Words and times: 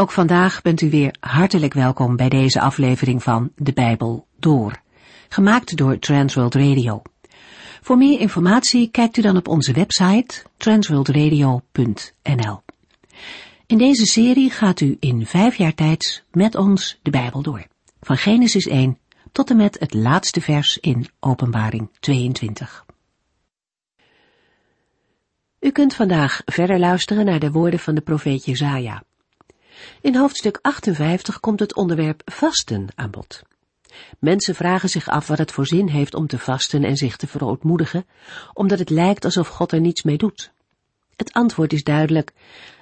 Ook 0.00 0.10
vandaag 0.10 0.62
bent 0.62 0.80
u 0.80 0.90
weer 0.90 1.14
hartelijk 1.20 1.74
welkom 1.74 2.16
bij 2.16 2.28
deze 2.28 2.60
aflevering 2.60 3.22
van 3.22 3.52
De 3.56 3.72
Bijbel 3.72 4.26
Door, 4.38 4.80
gemaakt 5.28 5.76
door 5.76 5.98
Transworld 5.98 6.54
Radio. 6.54 7.02
Voor 7.80 7.96
meer 7.96 8.20
informatie 8.20 8.90
kijkt 8.90 9.16
u 9.16 9.22
dan 9.22 9.36
op 9.36 9.48
onze 9.48 9.72
website 9.72 10.42
transworldradio.nl. 10.56 12.62
In 13.66 13.78
deze 13.78 14.06
serie 14.06 14.50
gaat 14.50 14.80
u 14.80 14.96
in 15.00 15.26
vijf 15.26 15.54
jaar 15.54 15.74
tijd 15.74 16.24
met 16.30 16.54
ons 16.54 16.98
de 17.02 17.10
Bijbel 17.10 17.42
door, 17.42 17.66
van 18.00 18.16
Genesis 18.16 18.66
1 18.66 18.98
tot 19.32 19.50
en 19.50 19.56
met 19.56 19.78
het 19.78 19.94
laatste 19.94 20.40
vers 20.40 20.78
in 20.78 21.08
Openbaring 21.20 21.90
22. 22.00 22.84
U 25.60 25.70
kunt 25.70 25.94
vandaag 25.94 26.42
verder 26.44 26.78
luisteren 26.78 27.24
naar 27.24 27.40
de 27.40 27.50
woorden 27.50 27.80
van 27.80 27.94
de 27.94 28.00
profeet 28.00 28.44
Jezaja. 28.44 29.06
In 30.00 30.16
hoofdstuk 30.16 30.58
58 30.62 31.40
komt 31.40 31.60
het 31.60 31.74
onderwerp 31.74 32.22
vasten 32.24 32.86
aan 32.94 33.10
bod. 33.10 33.42
Mensen 34.18 34.54
vragen 34.54 34.88
zich 34.88 35.08
af 35.08 35.26
wat 35.26 35.38
het 35.38 35.52
voor 35.52 35.66
zin 35.66 35.88
heeft 35.88 36.14
om 36.14 36.26
te 36.26 36.38
vasten 36.38 36.84
en 36.84 36.96
zich 36.96 37.16
te 37.16 37.26
verootmoedigen, 37.26 38.06
omdat 38.52 38.78
het 38.78 38.90
lijkt 38.90 39.24
alsof 39.24 39.48
God 39.48 39.72
er 39.72 39.80
niets 39.80 40.02
mee 40.02 40.16
doet. 40.16 40.52
Het 41.16 41.32
antwoord 41.32 41.72
is 41.72 41.82
duidelijk. 41.82 42.32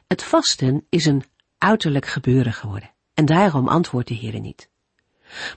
Het 0.07 0.23
vasten 0.23 0.87
is 0.89 1.05
een 1.05 1.25
uiterlijk 1.59 2.07
gebeuren 2.07 2.53
geworden. 2.53 2.91
En 3.15 3.25
daarom 3.25 3.69
antwoordt 3.69 4.09
de 4.09 4.15
Heer 4.15 4.41
niet. 4.41 4.69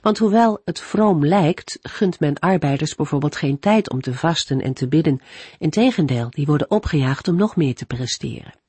Want 0.02 0.18
hoewel 0.18 0.60
het 0.64 0.80
vroom 0.80 1.26
lijkt, 1.26 1.78
gunt 1.82 2.20
men 2.20 2.38
arbeiders 2.38 2.94
bijvoorbeeld 2.94 3.36
geen 3.36 3.58
tijd 3.58 3.90
om 3.90 4.00
te 4.00 4.14
vasten 4.14 4.60
en 4.60 4.72
te 4.72 4.88
bidden. 4.88 5.20
Integendeel, 5.58 6.30
die 6.30 6.46
worden 6.46 6.70
opgejaagd 6.70 7.28
om 7.28 7.36
nog 7.36 7.56
meer 7.56 7.74
te 7.74 7.86
presteren. 7.86 8.59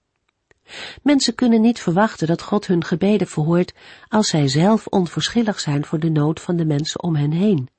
Mensen 1.03 1.35
kunnen 1.35 1.61
niet 1.61 1.79
verwachten 1.79 2.27
dat 2.27 2.41
God 2.41 2.67
hun 2.67 2.83
gebeden 2.83 3.27
verhoort 3.27 3.73
als 4.07 4.27
zij 4.27 4.47
zelf 4.47 4.87
onverschillig 4.87 5.59
zijn 5.59 5.85
voor 5.85 5.99
de 5.99 6.09
nood 6.09 6.39
van 6.39 6.55
de 6.55 6.65
mensen 6.65 7.03
om 7.03 7.15
hen 7.15 7.31
heen. 7.31 7.69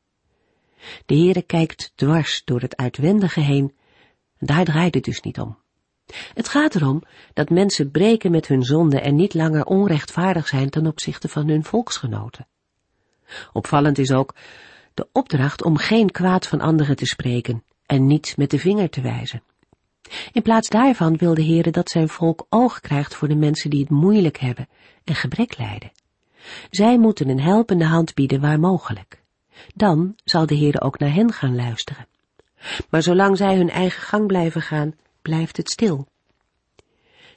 De 1.07 1.15
Heere 1.15 1.43
kijkt 1.43 1.93
dwars 1.95 2.43
door 2.45 2.61
het 2.61 2.77
uitwendige 2.77 3.41
heen, 3.41 3.75
daar 4.39 4.65
draait 4.65 4.95
het 4.95 5.05
dus 5.05 5.21
niet 5.21 5.41
om. 5.41 5.59
Het 6.35 6.49
gaat 6.49 6.75
erom 6.75 7.03
dat 7.33 7.51
mensen 7.51 7.91
breken 7.91 8.31
met 8.31 8.47
hun 8.47 8.63
zonde 8.63 9.01
en 9.01 9.15
niet 9.15 9.35
langer 9.35 9.65
onrechtvaardig 9.65 10.49
zijn 10.49 10.71
ten 10.71 10.87
opzichte 10.87 11.29
van 11.29 11.49
hun 11.49 11.65
volksgenoten. 11.65 12.47
Opvallend 13.53 13.99
is 13.99 14.13
ook 14.13 14.35
de 14.95 15.09
opdracht 15.13 15.63
om 15.63 15.77
geen 15.77 16.11
kwaad 16.11 16.47
van 16.47 16.61
anderen 16.61 16.97
te 16.97 17.07
spreken 17.07 17.65
en 17.87 18.07
niet 18.07 18.37
met 18.37 18.51
de 18.51 18.59
vinger 18.59 18.91
te 18.91 19.01
wijzen. 19.01 19.43
In 20.33 20.43
plaats 20.43 20.69
daarvan 20.69 21.17
wil 21.17 21.35
de 21.35 21.45
Heere 21.45 21.71
dat 21.71 21.91
zijn 21.91 22.09
volk 22.09 22.47
oog 22.49 22.81
krijgt 22.81 23.15
voor 23.15 23.29
de 23.29 23.35
mensen 23.35 23.71
die 23.71 23.81
het 23.81 23.91
moeilijk 23.91 24.39
hebben 24.39 24.69
en 25.05 25.15
gebrek 25.15 25.59
lijden. 25.59 25.93
Zij 26.71 26.99
moeten 26.99 27.29
een 27.29 27.41
helpende 27.41 27.85
hand 27.85 28.15
bieden 28.15 28.41
waar 28.41 28.61
mogelijk. 28.61 29.23
Dan 29.75 30.15
zal 30.25 30.47
de 30.47 30.57
Heere 30.57 30.81
ook 30.81 30.99
naar 30.99 31.13
hen 31.13 31.33
gaan 31.33 31.55
luisteren. 31.55 32.07
Maar 32.91 33.03
zolang 33.03 33.37
zij 33.37 33.57
hun 33.57 33.71
eigen 33.71 34.03
gang 34.03 34.27
blijven 34.27 34.63
gaan, 34.63 34.95
blijft 35.23 35.57
het 35.57 35.71
stil. 35.71 36.07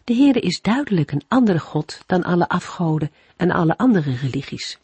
De 0.04 0.14
Heere 0.14 0.40
is 0.40 0.62
duidelijk 0.62 1.12
een 1.12 1.24
andere 1.28 1.60
God 1.60 2.04
dan 2.06 2.24
alle 2.24 2.48
afgoden 2.48 3.12
en 3.38 3.52
alle 3.52 3.78
andere 3.78 4.16
religies. 4.16 4.80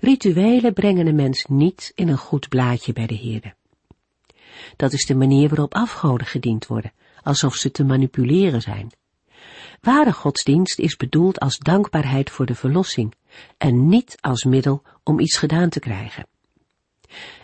Rituelen 0.00 0.72
brengen 0.72 1.06
een 1.06 1.14
mens 1.14 1.44
niet 1.44 1.92
in 1.94 2.08
een 2.08 2.18
goed 2.18 2.48
blaadje 2.48 2.92
bij 2.92 3.06
de 3.06 3.16
Heere. 3.16 3.54
Dat 4.76 4.92
is 4.92 5.06
de 5.06 5.14
manier 5.14 5.48
waarop 5.48 5.74
afgoden 5.74 6.26
gediend 6.26 6.66
worden, 6.66 6.92
alsof 7.22 7.54
ze 7.54 7.70
te 7.70 7.84
manipuleren 7.84 8.60
zijn. 8.60 8.90
Ware 9.80 10.12
godsdienst 10.12 10.78
is 10.78 10.96
bedoeld 10.96 11.40
als 11.40 11.58
dankbaarheid 11.58 12.30
voor 12.30 12.46
de 12.46 12.54
verlossing 12.54 13.14
en 13.58 13.88
niet 13.88 14.16
als 14.20 14.44
middel 14.44 14.82
om 15.02 15.18
iets 15.20 15.36
gedaan 15.36 15.68
te 15.68 15.80
krijgen. 15.80 16.26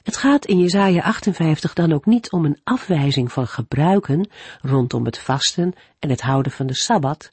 Het 0.03 0.17
gaat 0.17 0.47
in 0.47 0.59
Jesaja 0.59 1.03
58 1.03 1.73
dan 1.73 1.93
ook 1.93 2.07
niet 2.07 2.31
om 2.33 2.45
een 2.45 2.61
afwijzing 2.65 3.33
van 3.33 3.47
gebruiken 3.47 4.29
rondom 4.61 5.05
het 5.05 5.19
vasten 5.19 5.73
en 5.99 6.11
het 6.11 6.21
houden 6.21 6.53
van 6.53 6.67
de 6.67 6.75
Sabbat, 6.75 7.33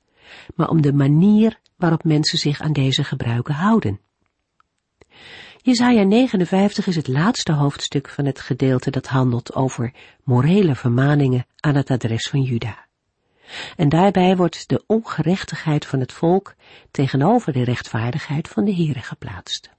maar 0.55 0.69
om 0.69 0.81
de 0.81 0.93
manier 0.93 1.59
waarop 1.75 2.03
mensen 2.03 2.37
zich 2.37 2.61
aan 2.61 2.73
deze 2.73 3.03
gebruiken 3.03 3.53
houden. 3.53 3.99
Jesaja 5.63 6.03
59 6.03 6.87
is 6.87 6.95
het 6.95 7.07
laatste 7.07 7.53
hoofdstuk 7.53 8.09
van 8.09 8.25
het 8.25 8.39
gedeelte 8.39 8.91
dat 8.91 9.07
handelt 9.07 9.53
over 9.53 9.93
morele 10.23 10.75
vermaningen 10.75 11.45
aan 11.59 11.75
het 11.75 11.89
adres 11.89 12.29
van 12.29 12.41
Juda. 12.41 12.85
En 13.75 13.89
daarbij 13.89 14.35
wordt 14.35 14.69
de 14.69 14.83
ongerechtigheid 14.87 15.85
van 15.85 15.99
het 15.99 16.11
volk 16.11 16.53
tegenover 16.91 17.53
de 17.53 17.63
rechtvaardigheid 17.63 18.47
van 18.47 18.65
de 18.65 18.75
Heere 18.75 18.99
geplaatst. 18.99 19.69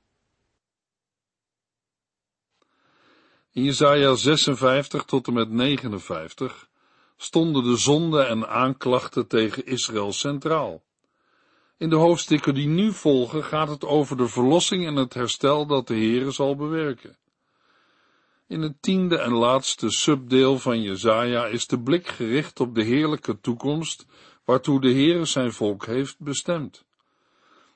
In 3.53 3.65
Jesaja 3.65 4.15
56 4.15 5.05
tot 5.05 5.27
en 5.27 5.33
met 5.33 5.51
59 5.51 6.69
stonden 7.17 7.65
de 7.65 7.77
zonden 7.77 8.29
en 8.29 8.49
aanklachten 8.49 9.27
tegen 9.27 9.67
Israël 9.67 10.13
centraal. 10.13 10.83
In 11.77 11.91
de 11.91 11.97
hoofdstukken 11.97 12.55
die 12.55 12.69
nu 12.69 12.93
volgen 12.93 13.45
gaat 13.45 13.69
het 13.69 13.85
over 13.85 14.17
de 14.17 14.29
verlossing 14.29 14.87
en 14.87 14.97
het 14.97 15.15
herstel 15.15 15.67
dat 15.67 15.87
de 15.87 15.95
Heere 15.95 16.31
zal 16.31 16.57
bewerken. 16.57 17.17
In 18.47 18.63
het 18.63 18.83
tiende 18.83 19.19
en 19.19 19.33
laatste 19.33 19.91
subdeel 19.91 20.59
van 20.59 20.83
Jezaja 20.83 21.47
is 21.47 21.67
de 21.67 21.81
blik 21.81 22.09
gericht 22.09 22.61
op 22.61 22.75
de 22.75 22.83
heerlijke 22.83 23.41
toekomst 23.41 24.07
waartoe 24.45 24.81
de 24.81 24.93
Heere 24.93 25.25
zijn 25.25 25.53
volk 25.53 25.87
heeft 25.87 26.19
bestemd. 26.19 26.85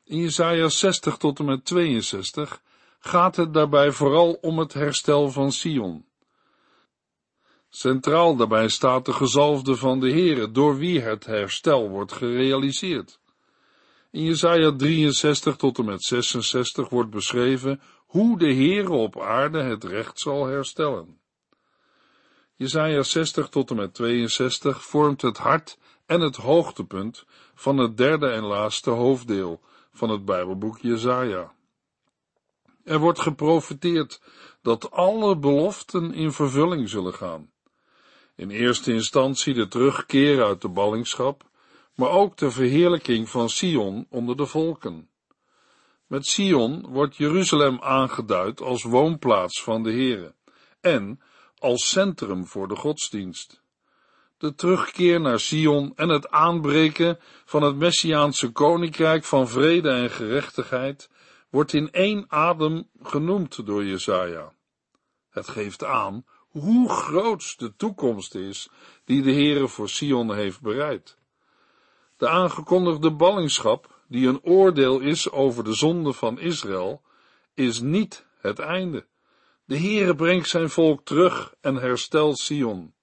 In 0.04 0.18
Jezaja 0.18 0.68
60 0.68 1.16
tot 1.16 1.38
en 1.38 1.44
met 1.44 1.64
62 1.64 2.62
gaat 2.98 3.36
het 3.36 3.54
daarbij 3.54 3.92
vooral 3.92 4.32
om 4.32 4.58
het 4.58 4.72
herstel 4.72 5.30
van 5.30 5.52
Sion. 5.52 6.04
Centraal 7.68 8.36
daarbij 8.36 8.68
staat 8.68 9.04
de 9.04 9.12
gezalfde 9.12 9.76
van 9.76 10.00
de 10.00 10.10
Heere, 10.10 10.50
door 10.50 10.76
wie 10.76 11.00
het 11.00 11.26
herstel 11.26 11.88
wordt 11.88 12.12
gerealiseerd. 12.12 13.18
In 14.16 14.24
Jesaja 14.24 14.72
63 14.76 15.56
tot 15.56 15.78
en 15.78 15.84
met 15.84 16.02
66 16.02 16.88
wordt 16.88 17.10
beschreven 17.10 17.80
hoe 18.06 18.38
de 18.38 18.54
Heere 18.54 18.92
op 18.92 19.20
aarde 19.20 19.62
het 19.62 19.84
recht 19.84 20.20
zal 20.20 20.46
herstellen. 20.46 21.20
Jesaja 22.54 23.02
60 23.02 23.48
tot 23.48 23.70
en 23.70 23.76
met 23.76 23.94
62 23.94 24.84
vormt 24.84 25.22
het 25.22 25.38
hart 25.38 25.78
en 26.06 26.20
het 26.20 26.36
hoogtepunt 26.36 27.24
van 27.54 27.78
het 27.78 27.96
derde 27.96 28.28
en 28.28 28.42
laatste 28.42 28.90
hoofddeel 28.90 29.60
van 29.92 30.10
het 30.10 30.24
Bijbelboek 30.24 30.78
Jesaja. 30.78 31.52
Er 32.84 32.98
wordt 32.98 33.20
geprofeteerd 33.20 34.20
dat 34.62 34.90
alle 34.90 35.38
beloften 35.38 36.14
in 36.14 36.32
vervulling 36.32 36.88
zullen 36.88 37.14
gaan. 37.14 37.50
In 38.36 38.50
eerste 38.50 38.92
instantie 38.92 39.54
de 39.54 39.68
terugkeer 39.68 40.44
uit 40.44 40.60
de 40.60 40.68
ballingschap, 40.68 41.44
maar 41.96 42.10
ook 42.10 42.36
de 42.36 42.50
verheerlijking 42.50 43.28
van 43.28 43.48
Sion 43.48 44.06
onder 44.10 44.36
de 44.36 44.46
volken. 44.46 45.08
Met 46.06 46.26
Sion 46.26 46.86
wordt 46.88 47.16
Jeruzalem 47.16 47.80
aangeduid 47.80 48.60
als 48.60 48.82
woonplaats 48.82 49.62
van 49.62 49.82
de 49.82 49.90
Heere 49.90 50.34
en 50.80 51.20
als 51.58 51.88
centrum 51.88 52.46
voor 52.46 52.68
de 52.68 52.76
godsdienst. 52.76 53.62
De 54.38 54.54
terugkeer 54.54 55.20
naar 55.20 55.40
Sion 55.40 55.92
en 55.96 56.08
het 56.08 56.30
aanbreken 56.30 57.18
van 57.44 57.62
het 57.62 57.76
Messiaanse 57.76 58.52
koninkrijk 58.52 59.24
van 59.24 59.48
vrede 59.48 59.90
en 59.90 60.10
gerechtigheid 60.10 61.10
wordt 61.50 61.72
in 61.72 61.92
één 61.92 62.24
adem 62.28 62.88
genoemd 63.02 63.66
door 63.66 63.84
Jesaja. 63.84 64.52
Het 65.30 65.48
geeft 65.48 65.84
aan 65.84 66.24
hoe 66.48 66.88
groot 66.88 67.58
de 67.58 67.76
toekomst 67.76 68.34
is 68.34 68.68
die 69.04 69.22
de 69.22 69.32
Heere 69.32 69.68
voor 69.68 69.88
Sion 69.88 70.34
heeft 70.34 70.60
bereid. 70.60 71.18
De 72.16 72.28
aangekondigde 72.28 73.10
ballingschap, 73.10 73.94
die 74.08 74.28
een 74.28 74.42
oordeel 74.42 75.00
is 75.00 75.30
over 75.30 75.64
de 75.64 75.74
zonde 75.74 76.12
van 76.12 76.38
Israël, 76.38 77.02
is 77.54 77.80
niet 77.80 78.26
het 78.38 78.58
einde. 78.58 79.06
De 79.64 79.78
Heere 79.78 80.14
brengt 80.14 80.48
zijn 80.48 80.70
volk 80.70 81.04
terug 81.04 81.54
en 81.60 81.74
herstelt 81.74 82.38
Sion. 82.38 82.94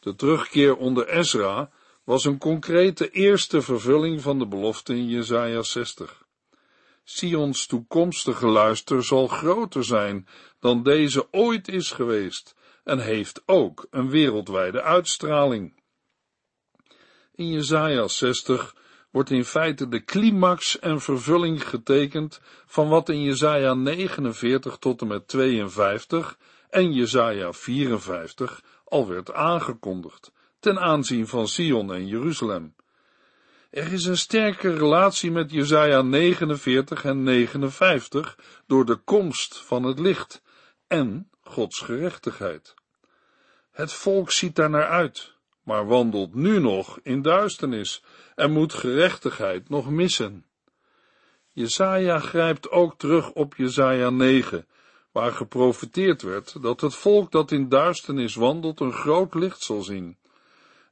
De 0.00 0.14
terugkeer 0.14 0.76
onder 0.76 1.08
Ezra 1.08 1.70
was 2.04 2.24
een 2.24 2.38
concrete 2.38 3.10
eerste 3.10 3.62
vervulling 3.62 4.20
van 4.20 4.38
de 4.38 4.46
belofte 4.46 4.94
in 4.94 5.08
Jesaja 5.08 5.62
60. 5.62 6.24
Sions 7.04 7.66
toekomstige 7.66 8.46
luister 8.46 9.04
zal 9.04 9.26
groter 9.26 9.84
zijn 9.84 10.26
dan 10.60 10.82
deze 10.82 11.32
ooit 11.32 11.68
is 11.68 11.90
geweest 11.90 12.54
en 12.84 12.98
heeft 12.98 13.42
ook 13.46 13.86
een 13.90 14.10
wereldwijde 14.10 14.82
uitstraling. 14.82 15.82
In 17.34 17.52
Jesaja 17.52 18.08
60 18.08 18.74
wordt 19.10 19.30
in 19.30 19.44
feite 19.44 19.88
de 19.88 20.04
climax 20.04 20.78
en 20.78 21.00
vervulling 21.00 21.68
getekend 21.68 22.40
van 22.66 22.88
wat 22.88 23.08
in 23.08 23.22
Jesaja 23.22 23.74
49 23.74 24.76
tot 24.76 25.00
en 25.00 25.06
met 25.06 25.28
52 25.28 26.38
en 26.70 26.92
Jesaja 26.92 27.52
54 27.52 28.62
al 28.84 29.08
werd 29.08 29.32
aangekondigd 29.32 30.32
ten 30.64 30.78
aanzien 30.78 31.26
van 31.26 31.48
Sion 31.48 31.92
en 31.92 32.06
Jeruzalem. 32.06 32.74
Er 33.70 33.92
is 33.92 34.04
een 34.04 34.18
sterke 34.18 34.74
relatie 34.74 35.30
met 35.30 35.50
Jesaja 35.50 36.02
49 36.02 37.04
en 37.04 37.22
59 37.22 38.38
door 38.66 38.84
de 38.84 38.96
komst 38.96 39.56
van 39.56 39.82
het 39.82 39.98
licht 39.98 40.42
en 40.86 41.30
Gods 41.40 41.80
gerechtigheid. 41.80 42.74
Het 43.70 43.92
volk 43.92 44.30
ziet 44.30 44.56
daar 44.56 44.70
naar 44.70 44.88
uit, 44.88 45.33
maar 45.64 45.86
wandelt 45.86 46.34
nu 46.34 46.58
nog 46.58 46.98
in 47.02 47.22
duisternis 47.22 48.02
en 48.34 48.52
moet 48.52 48.72
gerechtigheid 48.72 49.68
nog 49.68 49.90
missen. 49.90 50.46
Jesaja 51.52 52.18
grijpt 52.18 52.70
ook 52.70 52.98
terug 52.98 53.32
op 53.32 53.54
Jesaja 53.56 54.10
9, 54.10 54.66
waar 55.12 55.32
geprofeteerd 55.32 56.22
werd 56.22 56.62
dat 56.62 56.80
het 56.80 56.94
volk 56.94 57.32
dat 57.32 57.50
in 57.50 57.68
duisternis 57.68 58.34
wandelt 58.34 58.80
een 58.80 58.92
groot 58.92 59.34
licht 59.34 59.62
zal 59.62 59.82
zien, 59.82 60.18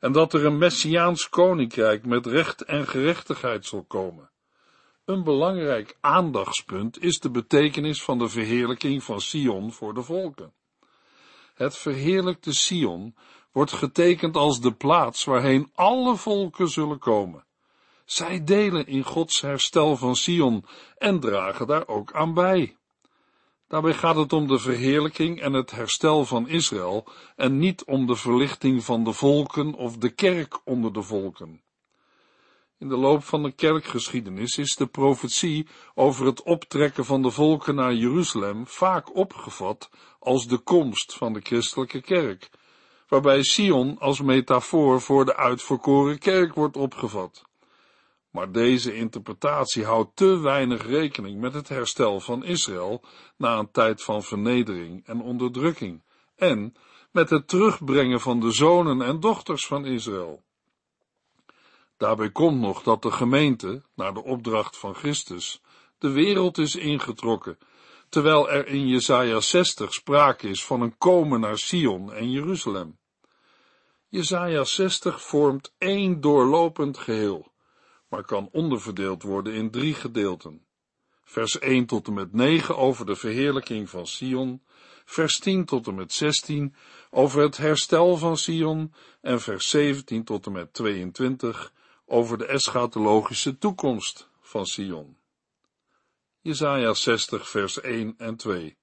en 0.00 0.12
dat 0.12 0.32
er 0.32 0.44
een 0.44 0.58
messiaans 0.58 1.28
koninkrijk 1.28 2.06
met 2.06 2.26
recht 2.26 2.64
en 2.64 2.86
gerechtigheid 2.86 3.66
zal 3.66 3.84
komen. 3.84 4.30
Een 5.04 5.24
belangrijk 5.24 5.96
aandachtspunt 6.00 7.02
is 7.02 7.18
de 7.18 7.30
betekenis 7.30 8.02
van 8.02 8.18
de 8.18 8.28
verheerlijking 8.28 9.02
van 9.02 9.20
Sion 9.20 9.72
voor 9.72 9.94
de 9.94 10.02
volken. 10.02 10.52
Het 11.54 11.76
verheerlijkte 11.76 12.52
Sion 12.52 13.14
wordt 13.52 13.72
getekend 13.72 14.36
als 14.36 14.60
de 14.60 14.72
plaats 14.72 15.24
waarheen 15.24 15.70
alle 15.74 16.16
volken 16.16 16.68
zullen 16.68 16.98
komen. 16.98 17.44
Zij 18.04 18.44
delen 18.44 18.86
in 18.86 19.04
Gods 19.04 19.40
herstel 19.40 19.96
van 19.96 20.16
Sion 20.16 20.64
en 20.98 21.20
dragen 21.20 21.66
daar 21.66 21.88
ook 21.88 22.12
aan 22.12 22.34
bij. 22.34 22.76
Daarbij 23.68 23.94
gaat 23.94 24.16
het 24.16 24.32
om 24.32 24.46
de 24.46 24.58
verheerlijking 24.58 25.40
en 25.40 25.52
het 25.52 25.70
herstel 25.70 26.24
van 26.24 26.48
Israël 26.48 27.06
en 27.36 27.58
niet 27.58 27.84
om 27.84 28.06
de 28.06 28.16
verlichting 28.16 28.84
van 28.84 29.04
de 29.04 29.12
volken 29.12 29.74
of 29.74 29.96
de 29.96 30.10
kerk 30.10 30.60
onder 30.64 30.92
de 30.92 31.02
volken. 31.02 31.62
In 32.78 32.88
de 32.88 32.96
loop 32.96 33.24
van 33.24 33.42
de 33.42 33.52
kerkgeschiedenis 33.52 34.58
is 34.58 34.76
de 34.76 34.86
profetie 34.86 35.66
over 35.94 36.26
het 36.26 36.42
optrekken 36.42 37.04
van 37.04 37.22
de 37.22 37.30
volken 37.30 37.74
naar 37.74 37.94
Jeruzalem 37.94 38.66
vaak 38.66 39.16
opgevat 39.16 39.90
als 40.18 40.46
de 40.46 40.58
komst 40.58 41.14
van 41.14 41.32
de 41.32 41.40
christelijke 41.40 42.00
kerk, 42.00 42.50
waarbij 43.12 43.42
Sion 43.42 43.98
als 43.98 44.20
metafoor 44.20 45.00
voor 45.00 45.24
de 45.24 45.36
uitverkoren 45.36 46.18
kerk 46.18 46.54
wordt 46.54 46.76
opgevat. 46.76 47.44
Maar 48.30 48.52
deze 48.52 48.94
interpretatie 48.94 49.84
houdt 49.84 50.16
te 50.16 50.40
weinig 50.40 50.86
rekening 50.86 51.40
met 51.40 51.54
het 51.54 51.68
herstel 51.68 52.20
van 52.20 52.44
Israël 52.44 53.02
na 53.36 53.58
een 53.58 53.70
tijd 53.70 54.02
van 54.02 54.22
vernedering 54.22 55.06
en 55.06 55.20
onderdrukking, 55.20 56.02
en 56.36 56.74
met 57.10 57.30
het 57.30 57.48
terugbrengen 57.48 58.20
van 58.20 58.40
de 58.40 58.50
zonen 58.50 59.02
en 59.02 59.20
dochters 59.20 59.66
van 59.66 59.86
Israël. 59.86 60.42
Daarbij 61.96 62.30
komt 62.30 62.60
nog 62.60 62.82
dat 62.82 63.02
de 63.02 63.10
gemeente, 63.10 63.82
naar 63.94 64.14
de 64.14 64.24
opdracht 64.24 64.78
van 64.78 64.94
Christus, 64.94 65.62
de 65.98 66.10
wereld 66.10 66.58
is 66.58 66.76
ingetrokken, 66.76 67.58
terwijl 68.08 68.50
er 68.50 68.66
in 68.66 68.88
Jesaja 68.88 69.40
60 69.40 69.92
sprake 69.92 70.48
is 70.48 70.64
van 70.64 70.80
een 70.80 70.98
komen 70.98 71.40
naar 71.40 71.58
Sion 71.58 72.12
en 72.12 72.30
Jeruzalem. 72.30 73.00
Jesaja 74.12 74.64
60 74.64 75.22
vormt 75.22 75.72
één 75.78 76.20
doorlopend 76.20 76.98
geheel 76.98 77.52
maar 78.08 78.24
kan 78.24 78.48
onderverdeeld 78.52 79.22
worden 79.22 79.52
in 79.52 79.70
drie 79.70 79.94
gedeelten. 79.94 80.66
Vers 81.24 81.58
1 81.58 81.86
tot 81.86 82.06
en 82.06 82.14
met 82.14 82.32
9 82.32 82.76
over 82.76 83.06
de 83.06 83.16
verheerlijking 83.16 83.90
van 83.90 84.06
Sion, 84.06 84.62
vers 85.04 85.38
10 85.38 85.64
tot 85.64 85.86
en 85.86 85.94
met 85.94 86.12
16 86.12 86.74
over 87.10 87.42
het 87.42 87.56
herstel 87.56 88.16
van 88.16 88.36
Sion 88.36 88.94
en 89.20 89.40
vers 89.40 89.68
17 89.68 90.24
tot 90.24 90.46
en 90.46 90.52
met 90.52 90.72
22 90.72 91.72
over 92.06 92.38
de 92.38 92.46
eschatologische 92.46 93.58
toekomst 93.58 94.28
van 94.40 94.66
Sion. 94.66 95.16
Jesaja 96.40 96.94
60 96.94 97.48
vers 97.48 97.80
1 97.80 98.14
en 98.18 98.36
2 98.36 98.76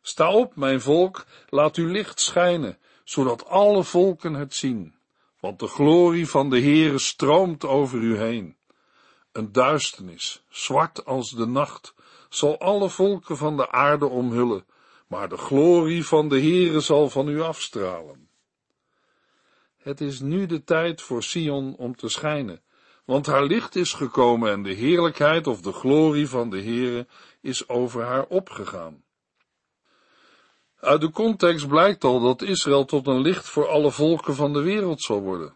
Sta 0.00 0.32
op, 0.32 0.56
mijn 0.56 0.80
volk, 0.80 1.26
laat 1.48 1.76
uw 1.76 1.88
licht 1.88 2.20
schijnen, 2.20 2.78
zodat 3.04 3.46
alle 3.46 3.84
volken 3.84 4.34
het 4.34 4.54
zien 4.54 4.94
want 5.42 5.58
de 5.58 5.66
glorie 5.66 6.28
van 6.28 6.50
de 6.50 6.60
Heere 6.60 6.98
stroomt 6.98 7.64
over 7.64 7.98
u 7.98 8.16
heen. 8.16 8.56
Een 9.32 9.52
duisternis, 9.52 10.44
zwart 10.48 11.04
als 11.04 11.30
de 11.30 11.46
nacht, 11.46 11.94
zal 12.28 12.58
alle 12.58 12.90
volken 12.90 13.36
van 13.36 13.56
de 13.56 13.70
aarde 13.70 14.06
omhullen, 14.06 14.64
maar 15.06 15.28
de 15.28 15.36
glorie 15.36 16.06
van 16.06 16.28
de 16.28 16.40
Heere 16.40 16.80
zal 16.80 17.10
van 17.10 17.28
u 17.28 17.40
afstralen. 17.40 18.28
Het 19.76 20.00
is 20.00 20.20
nu 20.20 20.46
de 20.46 20.64
tijd 20.64 21.02
voor 21.02 21.22
Sion 21.22 21.76
om 21.76 21.96
te 21.96 22.08
schijnen, 22.08 22.62
want 23.04 23.26
haar 23.26 23.44
licht 23.44 23.76
is 23.76 23.92
gekomen 23.92 24.50
en 24.50 24.62
de 24.62 24.72
heerlijkheid 24.72 25.46
of 25.46 25.60
de 25.60 25.72
glorie 25.72 26.28
van 26.28 26.50
de 26.50 26.62
Heere 26.62 27.06
is 27.40 27.68
over 27.68 28.02
haar 28.02 28.26
opgegaan. 28.26 29.04
Uit 30.82 31.00
de 31.00 31.10
context 31.10 31.68
blijkt 31.68 32.04
al 32.04 32.20
dat 32.20 32.42
Israël 32.42 32.84
tot 32.84 33.06
een 33.06 33.20
licht 33.20 33.48
voor 33.48 33.68
alle 33.68 33.90
volken 33.90 34.34
van 34.34 34.52
de 34.52 34.62
wereld 34.62 35.02
zal 35.02 35.20
worden. 35.20 35.54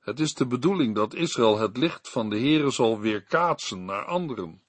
Het 0.00 0.20
is 0.20 0.34
de 0.34 0.46
bedoeling 0.46 0.94
dat 0.94 1.14
Israël 1.14 1.58
het 1.58 1.76
licht 1.76 2.08
van 2.08 2.30
de 2.30 2.38
Heere 2.38 2.70
zal 2.70 3.00
weerkaatsen 3.00 3.84
naar 3.84 4.04
anderen. 4.04 4.62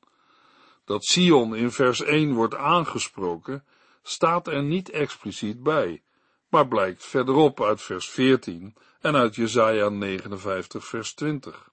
Dat 0.86 1.06
Sion 1.06 1.56
in 1.56 1.72
vers 1.72 2.02
1 2.02 2.34
wordt 2.34 2.56
aangesproken, 2.56 3.64
staat 4.04 4.48
er 4.48 4.64
niet 4.64 4.90
expliciet 4.90 5.64
bij, 5.64 6.04
maar 6.50 6.68
blijkt 6.68 7.06
verderop 7.06 7.62
uit 7.62 7.82
vers 7.82 8.10
14 8.10 8.76
en 9.00 9.16
uit 9.16 9.36
Jesaja 9.36 9.90
59 9.90 10.86
vers 10.86 11.14
20. 11.14 11.72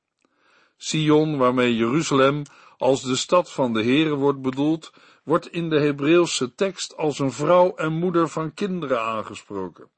Sion, 0.76 1.36
waarmee 1.36 1.76
Jeruzalem 1.76 2.42
als 2.78 3.02
de 3.02 3.16
stad 3.16 3.52
van 3.52 3.72
de 3.72 3.82
Heere 3.82 4.14
wordt 4.14 4.42
bedoeld, 4.42 4.92
wordt 5.24 5.52
in 5.52 5.70
de 5.70 5.80
Hebreeuwse 5.80 6.54
tekst 6.54 6.96
als 6.96 7.18
een 7.18 7.32
vrouw 7.32 7.74
en 7.74 7.92
moeder 7.92 8.28
van 8.28 8.54
kinderen 8.54 9.02
aangesproken, 9.02 9.88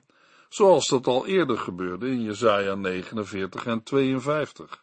zoals 0.48 0.88
dat 0.88 1.06
al 1.06 1.26
eerder 1.26 1.58
gebeurde 1.58 2.06
in 2.06 2.22
Jesaja 2.22 2.74
49 2.74 3.66
en 3.66 3.82
52. 3.82 4.82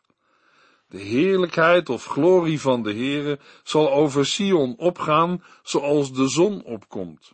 De 0.88 0.98
heerlijkheid 0.98 1.90
of 1.90 2.06
glorie 2.06 2.62
van 2.62 2.84
de 2.84 2.94
Heere 2.94 3.40
zal 3.64 3.92
over 3.92 4.26
Sion 4.26 4.76
opgaan 4.78 5.44
zoals 5.64 6.14
de 6.14 6.28
zon 6.28 6.64
opkomt. 6.64 7.34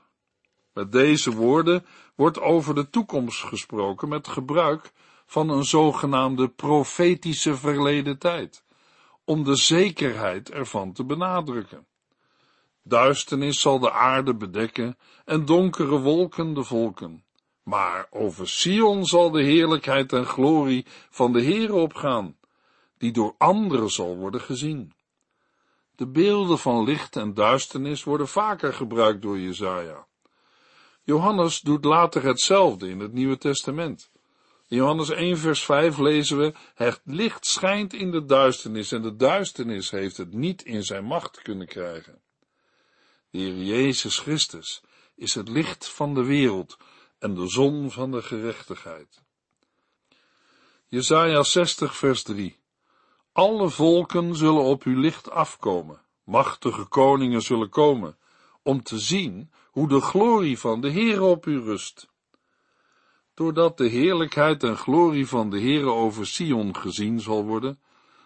Met 0.74 0.92
deze 0.92 1.32
woorden 1.32 1.86
wordt 2.16 2.40
over 2.40 2.76
de 2.76 2.90
toekomst 2.90 3.44
gesproken 3.44 4.10
met 4.10 4.28
gebruik 4.28 4.92
van 5.26 5.50
een 5.50 5.66
zogenaamde 5.66 6.48
profetische 6.48 7.56
verleden 7.56 8.18
tijd, 8.18 8.64
om 9.32 9.44
de 9.44 9.56
zekerheid 9.56 10.52
ervan 10.52 10.94
te 10.94 11.04
benadrukken. 11.04 11.88
Duisternis 12.84 13.60
zal 13.60 13.80
de 13.80 13.92
aarde 13.92 14.36
bedekken 14.36 14.98
en 15.26 15.46
donkere 15.46 16.00
wolken 16.00 16.54
de 16.54 16.64
volken. 16.64 17.24
Maar 17.64 18.08
over 18.10 18.50
Sion 18.50 19.06
zal 19.06 19.32
de 19.32 19.44
heerlijkheid 19.44 20.14
en 20.14 20.26
glorie 20.26 20.86
van 21.10 21.34
de 21.34 21.44
Heere 21.44 21.74
opgaan, 21.74 22.38
die 22.98 23.12
door 23.12 23.36
anderen 23.38 23.90
zal 23.90 24.18
worden 24.18 24.42
gezien. 24.42 24.94
De 25.96 26.08
beelden 26.08 26.60
van 26.60 26.84
licht 26.84 27.16
en 27.16 27.34
duisternis 27.34 28.04
worden 28.04 28.28
vaker 28.28 28.74
gebruikt 28.74 29.22
door 29.22 29.40
Jezaja. 29.40 30.08
Johannes 31.04 31.60
doet 31.60 31.86
later 31.86 32.24
hetzelfde 32.24 32.90
in 32.90 33.00
het 33.00 33.14
Nieuwe 33.14 33.38
Testament. 33.38 34.12
In 34.72 34.78
Johannes 34.78 35.10
1 35.10 35.38
vers 35.38 35.64
5 35.64 35.98
lezen 35.98 36.38
we, 36.38 36.54
het 36.76 37.02
licht 37.04 37.46
schijnt 37.46 37.94
in 37.94 38.12
de 38.12 38.26
duisternis 38.26 38.92
en 38.92 39.02
de 39.02 39.16
duisternis 39.16 39.90
heeft 39.90 40.18
het 40.18 40.34
niet 40.34 40.64
in 40.64 40.84
zijn 40.84 41.04
macht 41.04 41.42
kunnen 41.42 41.68
krijgen. 41.68 42.22
De 43.30 43.38
Heer 43.38 43.56
Jezus 43.56 44.20
Christus 44.20 44.82
is 45.16 45.34
het 45.34 45.50
licht 45.50 45.90
van 45.90 46.14
de 46.14 46.24
wereld 46.24 46.78
en 47.20 47.36
de 47.36 47.48
zon 47.48 47.92
van 47.92 48.12
de 48.12 48.22
gerechtigheid. 48.22 49.22
Jesaja 50.88 51.44
60 51.44 51.96
vers 51.96 52.24
3 52.24 52.60
Alle 53.32 53.70
volken 53.70 54.36
zullen 54.36 54.64
op 54.64 54.84
uw 54.84 55.00
licht 55.00 55.30
afkomen, 55.30 56.02
machtige 56.24 56.86
koningen 56.86 57.42
zullen 57.42 57.70
komen, 57.70 58.18
om 58.64 58.84
te 58.84 59.00
zien 59.00 59.52
hoe 59.66 59.88
de 59.88 60.02
glorie 60.02 60.60
van 60.60 60.82
de 60.82 60.92
Heere 60.92 61.24
op 61.24 61.46
u 61.46 61.60
rust. 61.60 62.11
Doordat 63.34 63.78
de 63.78 63.88
heerlijkheid 63.88 64.64
en 64.64 64.78
glorie 64.78 65.28
van 65.28 65.50
de 65.50 65.60
Heere 65.60 65.90
over 65.90 66.28
Sion 66.28 66.76
gezien 66.76 67.20
zal 67.20 67.46
worden, 67.46 67.80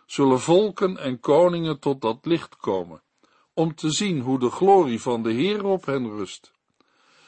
zullen 0.05 0.39
volken 0.39 0.97
en 0.97 1.19
koningen 1.19 1.79
tot 1.79 2.01
dat 2.01 2.25
licht 2.25 2.55
komen 2.55 3.03
om 3.55 3.75
te 3.75 3.91
zien 3.91 4.19
hoe 4.19 4.39
de 4.39 4.50
glorie 4.50 5.01
van 5.01 5.24
de 5.24 5.31
Heer 5.31 5.65
op 5.65 5.85
hen 5.85 6.09
rust. 6.09 6.51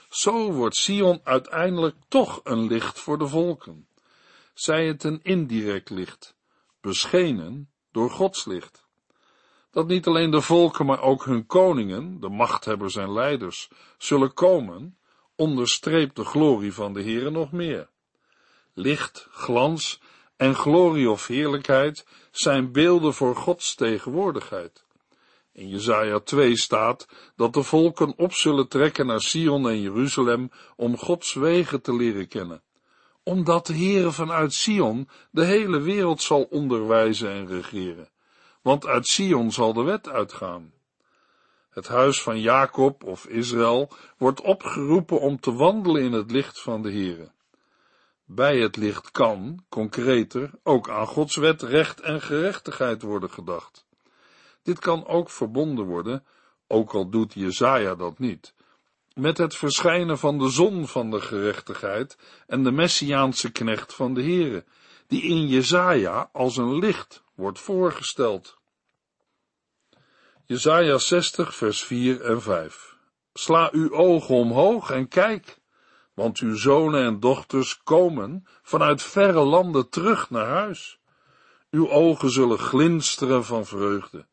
Zo 0.09 0.51
wordt 0.51 0.75
Sion 0.75 1.19
uiteindelijk 1.23 1.95
toch 2.07 2.39
een 2.43 2.67
licht 2.67 2.99
voor 2.99 3.17
de 3.17 3.27
volken. 3.27 3.87
Zij 4.53 4.87
het 4.87 5.03
een 5.03 5.19
indirect 5.23 5.89
licht, 5.89 6.35
beschenen 6.81 7.69
door 7.91 8.09
Gods 8.09 8.45
licht. 8.45 8.85
Dat 9.71 9.87
niet 9.87 10.07
alleen 10.07 10.31
de 10.31 10.41
volken, 10.41 10.85
maar 10.85 11.01
ook 11.01 11.25
hun 11.25 11.45
koningen, 11.45 12.19
de 12.19 12.29
machthebbers 12.29 12.95
en 12.95 13.11
leiders, 13.11 13.69
zullen 13.97 14.33
komen, 14.33 14.96
onderstreept 15.37 16.15
de 16.15 16.25
glorie 16.25 16.73
van 16.73 16.93
de 16.93 17.03
Heere 17.03 17.29
nog 17.29 17.51
meer. 17.51 17.87
Licht, 18.73 19.27
glans 19.31 20.01
en 20.35 20.55
glorie 20.55 21.09
of 21.09 21.27
heerlijkheid 21.27 22.05
zijn 22.31 22.71
beelden 22.71 23.13
voor 23.13 23.35
Gods 23.35 23.75
tegenwoordigheid. 23.75 24.85
In 25.51 25.69
Jesaja 25.69 26.19
2 26.19 26.57
staat 26.57 27.07
dat 27.35 27.53
de 27.53 27.63
volken 27.63 28.13
op 28.17 28.33
zullen 28.33 28.67
trekken 28.67 29.05
naar 29.05 29.21
Sion 29.21 29.69
en 29.69 29.81
Jeruzalem 29.81 30.51
om 30.75 30.97
Gods 30.97 31.33
wegen 31.33 31.81
te 31.81 31.95
leren 31.95 32.27
kennen, 32.27 32.61
omdat 33.23 33.67
de 33.67 33.73
Heere 33.73 34.11
vanuit 34.11 34.53
Sion 34.53 35.09
de 35.31 35.45
hele 35.45 35.79
wereld 35.79 36.21
zal 36.21 36.43
onderwijzen 36.43 37.31
en 37.31 37.47
regeren, 37.47 38.09
want 38.61 38.85
uit 38.85 39.07
Sion 39.07 39.51
zal 39.51 39.73
de 39.73 39.83
wet 39.83 40.09
uitgaan. 40.09 40.73
Het 41.77 41.87
huis 41.87 42.21
van 42.21 42.39
Jacob 42.39 43.03
of 43.03 43.25
Israël 43.25 43.89
wordt 44.17 44.41
opgeroepen 44.41 45.19
om 45.19 45.39
te 45.39 45.53
wandelen 45.53 46.01
in 46.01 46.11
het 46.11 46.31
licht 46.31 46.61
van 46.61 46.81
de 46.81 46.91
Heere. 46.91 47.31
Bij 48.25 48.59
het 48.59 48.75
licht 48.75 49.11
kan, 49.11 49.65
concreter, 49.69 50.51
ook 50.63 50.89
aan 50.89 51.07
Gods 51.07 51.35
wet, 51.35 51.61
recht 51.61 52.01
en 52.01 52.21
gerechtigheid 52.21 53.01
worden 53.01 53.29
gedacht. 53.29 53.85
Dit 54.63 54.79
kan 54.79 55.07
ook 55.07 55.29
verbonden 55.29 55.85
worden, 55.85 56.25
ook 56.67 56.93
al 56.93 57.09
doet 57.09 57.33
Jezaja 57.33 57.95
dat 57.95 58.19
niet, 58.19 58.53
met 59.13 59.37
het 59.37 59.55
verschijnen 59.55 60.17
van 60.17 60.37
de 60.37 60.49
zon 60.49 60.87
van 60.87 61.11
de 61.11 61.21
gerechtigheid 61.21 62.17
en 62.47 62.63
de 62.63 62.71
messiaanse 62.71 63.51
knecht 63.51 63.93
van 63.93 64.13
de 64.13 64.21
Heere, 64.21 64.65
die 65.07 65.21
in 65.21 65.47
Jezaja 65.47 66.29
als 66.31 66.57
een 66.57 66.79
licht 66.79 67.23
wordt 67.35 67.59
voorgesteld. 67.59 68.56
Jezaja 70.49 70.97
60 70.97 71.55
vers 71.55 71.83
4 71.83 72.21
en 72.21 72.41
5 72.41 72.95
Sla 73.33 73.69
uw 73.71 73.91
ogen 73.91 74.35
omhoog 74.35 74.91
en 74.91 75.07
kijk, 75.07 75.59
want 76.13 76.39
uw 76.39 76.55
zonen 76.55 77.05
en 77.05 77.19
dochters 77.19 77.83
komen 77.83 78.47
vanuit 78.61 79.01
verre 79.01 79.43
landen 79.43 79.89
terug 79.89 80.29
naar 80.29 80.47
huis. 80.47 80.99
Uw 81.71 81.89
ogen 81.89 82.29
zullen 82.29 82.57
glinsteren 82.57 83.45
van 83.45 83.65
vreugde, 83.65 84.25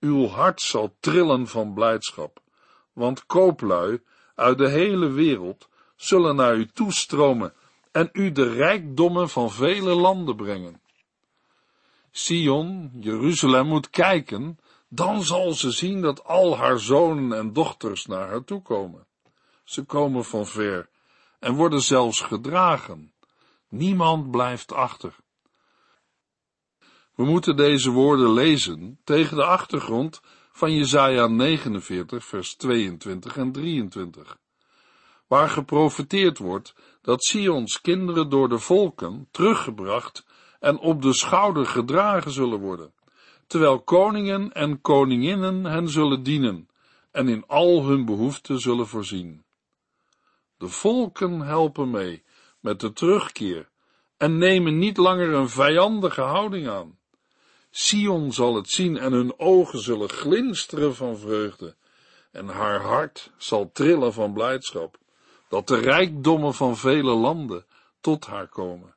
uw 0.00 0.26
hart 0.26 0.60
zal 0.60 0.96
trillen 1.00 1.46
van 1.46 1.74
blijdschap, 1.74 2.40
want 2.92 3.26
kooplui 3.26 4.02
uit 4.34 4.58
de 4.58 4.68
hele 4.68 5.08
wereld 5.08 5.68
zullen 5.96 6.36
naar 6.36 6.56
u 6.56 6.66
toestromen 6.66 7.52
en 7.92 8.08
u 8.12 8.32
de 8.32 8.52
rijkdommen 8.52 9.28
van 9.28 9.50
vele 9.50 9.94
landen 9.94 10.36
brengen. 10.36 10.80
Sion, 12.10 12.90
Jeruzalem 13.00 13.66
moet 13.66 13.90
kijken, 13.90 14.58
dan 14.92 15.22
zal 15.22 15.52
ze 15.52 15.70
zien 15.70 16.00
dat 16.00 16.24
al 16.24 16.56
haar 16.56 16.78
zonen 16.78 17.38
en 17.38 17.52
dochters 17.52 18.06
naar 18.06 18.28
haar 18.28 18.44
toe 18.44 18.62
komen. 18.62 19.06
Ze 19.64 19.84
komen 19.84 20.24
van 20.24 20.46
ver 20.46 20.88
en 21.38 21.54
worden 21.54 21.80
zelfs 21.80 22.20
gedragen. 22.20 23.12
Niemand 23.68 24.30
blijft 24.30 24.72
achter. 24.72 25.16
We 27.14 27.24
moeten 27.24 27.56
deze 27.56 27.90
woorden 27.90 28.32
lezen 28.32 29.00
tegen 29.04 29.36
de 29.36 29.44
achtergrond 29.44 30.20
van 30.52 30.72
Jesaja 30.74 31.26
49 31.26 32.24
vers 32.24 32.54
22 32.54 33.36
en 33.36 33.52
23, 33.52 34.38
waar 35.26 35.48
geprofeteerd 35.48 36.38
wordt 36.38 36.74
dat 37.02 37.24
Sions 37.24 37.80
kinderen 37.80 38.28
door 38.28 38.48
de 38.48 38.58
volken 38.58 39.28
teruggebracht 39.30 40.26
en 40.60 40.78
op 40.78 41.02
de 41.02 41.14
schouder 41.14 41.66
gedragen 41.66 42.30
zullen 42.30 42.58
worden, 42.58 42.92
terwijl 43.50 43.80
koningen 43.80 44.52
en 44.52 44.80
koninginnen 44.80 45.64
hen 45.64 45.88
zullen 45.88 46.22
dienen 46.22 46.68
en 47.10 47.28
in 47.28 47.44
al 47.46 47.84
hun 47.84 48.04
behoeften 48.04 48.58
zullen 48.58 48.86
voorzien. 48.86 49.44
De 50.56 50.68
volken 50.68 51.40
helpen 51.40 51.90
mee 51.90 52.22
met 52.60 52.80
de 52.80 52.92
terugkeer 52.92 53.68
en 54.16 54.38
nemen 54.38 54.78
niet 54.78 54.96
langer 54.96 55.32
een 55.32 55.48
vijandige 55.48 56.20
houding 56.20 56.68
aan. 56.68 56.98
Sion 57.70 58.32
zal 58.32 58.54
het 58.54 58.70
zien 58.70 58.96
en 58.96 59.12
hun 59.12 59.38
ogen 59.38 59.78
zullen 59.78 60.08
glinsteren 60.08 60.94
van 60.94 61.18
vreugde 61.18 61.76
en 62.32 62.46
haar 62.46 62.80
hart 62.80 63.32
zal 63.36 63.70
trillen 63.72 64.12
van 64.12 64.32
blijdschap, 64.32 64.98
dat 65.48 65.68
de 65.68 65.76
rijkdommen 65.76 66.54
van 66.54 66.76
vele 66.76 67.14
landen 67.14 67.66
tot 68.00 68.26
haar 68.26 68.48
komen. 68.48 68.94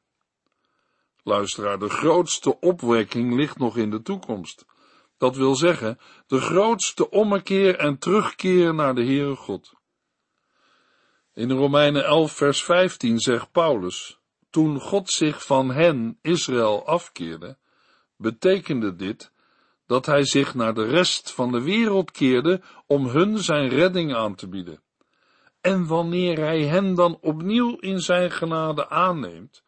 Luisteraar, 1.24 1.80
de 1.80 1.90
grootste 1.90 2.60
opwekking 2.60 3.36
ligt 3.36 3.58
nog 3.58 3.78
in 3.78 3.90
de 3.90 4.02
toekomst. 4.02 4.66
Dat 5.18 5.36
wil 5.36 5.56
zeggen, 5.56 6.00
de 6.28 6.40
grootste 6.40 7.10
ommekeer 7.10 7.78
en 7.78 7.98
terugkeer 7.98 8.74
naar 8.74 8.96
de 8.96 9.04
Heere 9.04 9.36
God. 9.36 9.74
In 11.34 11.52
Romeinen 11.52 12.06
11 12.06 12.32
vers 12.32 12.64
15 12.64 13.20
zegt 13.20 13.52
Paulus, 13.52 14.20
toen 14.50 14.80
God 14.80 15.10
zich 15.10 15.46
van 15.46 15.72
hen, 15.72 16.18
Israël, 16.22 16.86
afkeerde, 16.86 17.58
betekende 18.18 18.96
dit 18.96 19.32
dat 19.86 20.06
hij 20.06 20.26
zich 20.26 20.54
naar 20.54 20.74
de 20.74 20.86
rest 20.86 21.32
van 21.32 21.52
de 21.52 21.62
wereld 21.62 22.12
keerde 22.12 22.62
om 22.88 23.08
hun 23.08 23.38
zijn 23.38 23.70
redding 23.70 24.16
aan 24.16 24.36
te 24.36 24.48
bieden. 24.48 24.82
En 25.62 25.88
wanneer 25.88 26.38
hij 26.38 26.62
hen 26.62 26.96
dan 26.96 27.18
opnieuw 27.22 27.78
in 27.78 28.00
zijn 28.00 28.32
genade 28.32 28.90
aanneemt, 28.90 29.63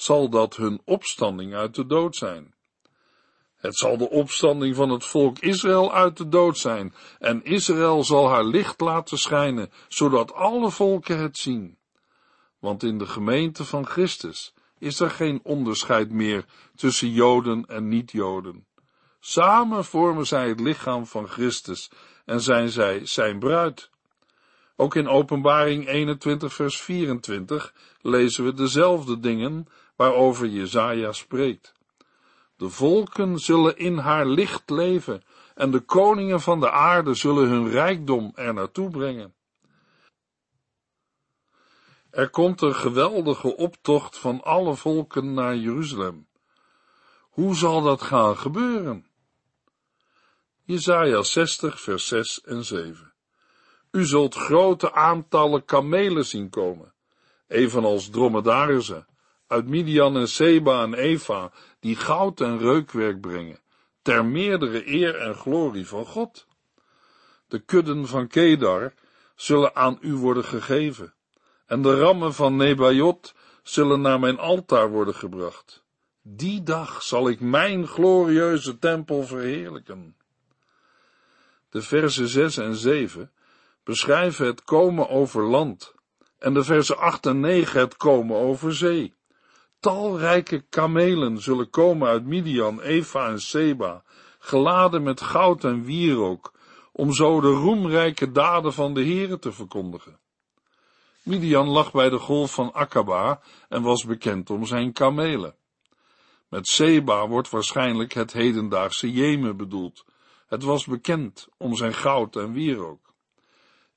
zal 0.00 0.28
dat 0.28 0.56
hun 0.56 0.80
opstanding 0.84 1.54
uit 1.54 1.74
de 1.74 1.86
dood 1.86 2.16
zijn. 2.16 2.54
Het 3.56 3.76
zal 3.76 3.96
de 3.96 4.10
opstanding 4.10 4.76
van 4.76 4.90
het 4.90 5.04
volk 5.04 5.38
Israël 5.38 5.92
uit 5.92 6.16
de 6.16 6.28
dood 6.28 6.58
zijn, 6.58 6.94
en 7.18 7.44
Israël 7.44 8.04
zal 8.04 8.28
haar 8.28 8.44
licht 8.44 8.80
laten 8.80 9.18
schijnen, 9.18 9.70
zodat 9.88 10.32
alle 10.32 10.70
volken 10.70 11.18
het 11.18 11.38
zien. 11.38 11.78
Want 12.58 12.82
in 12.82 12.98
de 12.98 13.06
gemeente 13.06 13.64
van 13.64 13.86
Christus 13.86 14.54
is 14.78 15.00
er 15.00 15.10
geen 15.10 15.40
onderscheid 15.42 16.10
meer 16.10 16.44
tussen 16.74 17.10
Joden 17.10 17.66
en 17.66 17.88
niet-Joden. 17.88 18.66
Samen 19.20 19.84
vormen 19.84 20.26
zij 20.26 20.48
het 20.48 20.60
lichaam 20.60 21.06
van 21.06 21.28
Christus 21.28 21.90
en 22.24 22.40
zijn 22.40 22.68
zij 22.68 23.06
zijn 23.06 23.38
bruid. 23.38 23.90
Ook 24.76 24.94
in 24.94 25.08
Openbaring 25.08 25.88
21 25.88 26.54
vers 26.54 26.80
24 26.80 27.74
lezen 28.00 28.44
we 28.44 28.52
dezelfde 28.52 29.20
dingen 29.20 29.66
waarover 30.00 30.46
Jezaja 30.46 31.12
spreekt. 31.12 31.74
De 32.56 32.68
volken 32.68 33.38
zullen 33.38 33.76
in 33.76 33.96
haar 33.98 34.26
licht 34.26 34.70
leven 34.70 35.22
en 35.54 35.70
de 35.70 35.80
koningen 35.80 36.40
van 36.40 36.60
de 36.60 36.70
aarde 36.70 37.14
zullen 37.14 37.48
hun 37.48 37.70
rijkdom 37.70 38.32
er 38.34 38.54
naartoe 38.54 38.90
brengen. 38.90 39.34
Er 42.10 42.30
komt 42.30 42.62
een 42.62 42.74
geweldige 42.74 43.56
optocht 43.56 44.18
van 44.18 44.42
alle 44.42 44.74
volken 44.74 45.34
naar 45.34 45.56
Jeruzalem. 45.56 46.26
Hoe 47.20 47.56
zal 47.56 47.82
dat 47.82 48.02
gaan 48.02 48.36
gebeuren? 48.36 49.06
Jesaja 50.64 51.22
60 51.22 51.80
vers 51.80 52.06
6 52.06 52.40
en 52.40 52.64
7 52.64 53.12
U 53.90 54.04
zult 54.04 54.34
grote 54.34 54.92
aantallen 54.92 55.64
kamelen 55.64 56.26
zien 56.26 56.50
komen, 56.50 56.92
evenals 57.46 58.10
dromedarissen, 58.10 59.08
uit 59.50 59.66
Midian 59.66 60.16
en 60.16 60.28
Seba 60.28 60.82
en 60.82 60.94
Eva, 60.94 61.50
die 61.80 61.96
goud 61.96 62.40
en 62.40 62.58
reukwerk 62.58 63.20
brengen, 63.20 63.58
ter 64.02 64.24
meerdere 64.24 64.88
eer 64.88 65.16
en 65.16 65.34
glorie 65.34 65.86
van 65.86 66.06
God. 66.06 66.46
De 67.48 67.58
kudden 67.58 68.06
van 68.06 68.28
Kedar 68.28 68.94
zullen 69.34 69.76
aan 69.76 69.98
u 70.00 70.14
worden 70.14 70.44
gegeven, 70.44 71.14
en 71.66 71.82
de 71.82 71.98
rammen 71.98 72.34
van 72.34 72.56
Nebajot 72.56 73.34
zullen 73.62 74.00
naar 74.00 74.20
mijn 74.20 74.38
altaar 74.38 74.90
worden 74.90 75.14
gebracht. 75.14 75.84
Die 76.22 76.62
dag 76.62 77.02
zal 77.02 77.28
ik 77.28 77.40
mijn 77.40 77.86
glorieuze 77.86 78.78
tempel 78.78 79.22
verheerlijken. 79.22 80.16
De 81.68 81.82
versen 81.82 82.28
6 82.28 82.56
en 82.56 82.74
7 82.74 83.32
beschrijven 83.84 84.46
het 84.46 84.64
komen 84.64 85.08
over 85.08 85.42
land, 85.42 85.94
en 86.38 86.54
de 86.54 86.64
versen 86.64 86.98
8 86.98 87.26
en 87.26 87.40
9 87.40 87.80
het 87.80 87.96
komen 87.96 88.36
over 88.36 88.74
zee. 88.74 89.18
Talrijke 89.80 90.60
kamelen 90.60 91.42
zullen 91.42 91.70
komen 91.70 92.08
uit 92.08 92.24
Midian, 92.24 92.80
Eva 92.80 93.28
en 93.28 93.40
Seba, 93.40 94.02
geladen 94.38 95.02
met 95.02 95.20
goud 95.20 95.64
en 95.64 95.84
wierook, 95.84 96.52
om 96.92 97.12
zo 97.12 97.40
de 97.40 97.48
roemrijke 97.48 98.32
daden 98.32 98.72
van 98.72 98.94
de 98.94 99.00
Heere 99.04 99.38
te 99.38 99.52
verkondigen. 99.52 100.18
Midian 101.22 101.68
lag 101.68 101.92
bij 101.92 102.08
de 102.08 102.18
golf 102.18 102.54
van 102.54 102.72
Akaba 102.72 103.40
en 103.68 103.82
was 103.82 104.04
bekend 104.04 104.50
om 104.50 104.64
zijn 104.64 104.92
kamelen. 104.92 105.54
Met 106.48 106.68
Seba 106.68 107.28
wordt 107.28 107.50
waarschijnlijk 107.50 108.12
het 108.12 108.32
hedendaagse 108.32 109.12
Jemen 109.12 109.56
bedoeld. 109.56 110.04
Het 110.46 110.62
was 110.62 110.86
bekend 110.86 111.48
om 111.56 111.76
zijn 111.76 111.94
goud 111.94 112.36
en 112.36 112.52
wierook. 112.52 113.14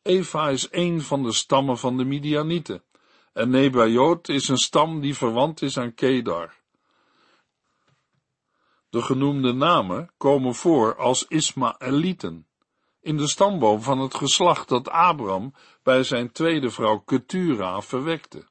Eva 0.01 0.49
is 0.49 0.67
een 0.71 1.01
van 1.01 1.23
de 1.23 1.33
stammen 1.33 1.77
van 1.77 1.97
de 1.97 2.05
Midianieten 2.05 2.83
en 3.33 3.49
Nebajot 3.49 4.29
is 4.29 4.47
een 4.47 4.57
stam 4.57 5.01
die 5.01 5.15
verwant 5.15 5.61
is 5.61 5.77
aan 5.77 5.93
Kedar. 5.93 6.61
De 8.89 9.01
genoemde 9.01 9.53
namen 9.53 10.11
komen 10.17 10.55
voor 10.55 10.95
als 10.95 11.25
Ismaëlieten, 11.27 12.47
in 13.01 13.17
de 13.17 13.27
stamboom 13.27 13.81
van 13.81 13.99
het 13.99 14.15
geslacht 14.15 14.69
dat 14.69 14.89
Abraham 14.89 15.53
bij 15.83 16.03
zijn 16.03 16.31
tweede 16.31 16.69
vrouw 16.69 16.99
Ketura 16.99 17.81
verwekte. 17.81 18.47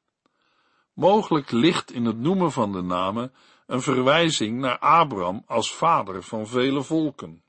Mogelijk 0.93 1.51
ligt 1.51 1.93
in 1.93 2.05
het 2.05 2.19
noemen 2.19 2.53
van 2.53 2.73
de 2.73 2.83
namen 2.83 3.33
een 3.67 3.83
verwijzing 3.83 4.59
naar 4.59 4.79
Abraham 4.79 5.43
als 5.47 5.75
vader 5.75 6.23
van 6.23 6.47
vele 6.47 6.83
volken. 6.83 7.45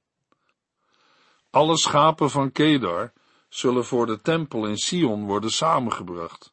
Alle 1.49 1.77
schapen 1.77 2.29
van 2.29 2.51
Kedar 2.51 3.13
zullen 3.49 3.85
voor 3.85 4.05
de 4.05 4.21
tempel 4.21 4.67
in 4.67 4.77
Sion 4.77 5.25
worden 5.25 5.51
samengebracht 5.51 6.52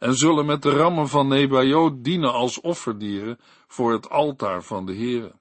en 0.00 0.14
zullen 0.14 0.46
met 0.46 0.62
de 0.62 0.70
rammen 0.70 1.08
van 1.08 1.28
Nebajoot 1.28 2.04
dienen 2.04 2.32
als 2.32 2.60
offerdieren 2.60 3.38
voor 3.66 3.92
het 3.92 4.10
altaar 4.10 4.62
van 4.62 4.86
de 4.86 4.94
Heere. 4.94 5.32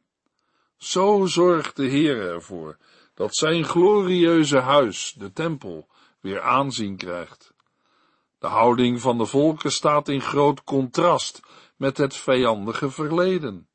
Zo 0.78 1.26
zorgt 1.26 1.76
de 1.76 1.90
Heere 1.90 2.28
ervoor 2.28 2.78
dat 3.14 3.36
zijn 3.36 3.64
glorieuze 3.64 4.58
huis, 4.58 5.14
de 5.18 5.34
tempel, 5.34 5.88
weer 6.20 6.42
aanzien 6.42 6.98
krijgt. 6.98 7.54
De 8.40 8.48
houding 8.48 9.02
van 9.02 9.18
de 9.18 9.26
volken 9.26 9.72
staat 9.72 10.08
in 10.08 10.22
groot 10.22 10.64
contrast 10.64 11.42
met 11.76 11.98
het 11.98 12.16
vijandige 12.16 12.90
verleden. 12.90 13.68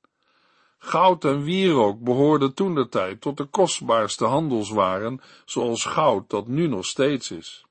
Goud 0.78 1.24
en 1.24 1.42
wierook 1.42 2.00
behoorden 2.00 2.54
toen 2.54 2.74
de 2.74 2.88
tijd 2.88 3.20
tot 3.20 3.36
de 3.36 3.44
kostbaarste 3.44 4.24
handelswaren, 4.24 5.20
zoals 5.44 5.84
goud 5.84 6.30
dat 6.30 6.46
nu 6.46 6.66
nog 6.66 6.86
steeds 6.86 7.30
is. 7.30 7.66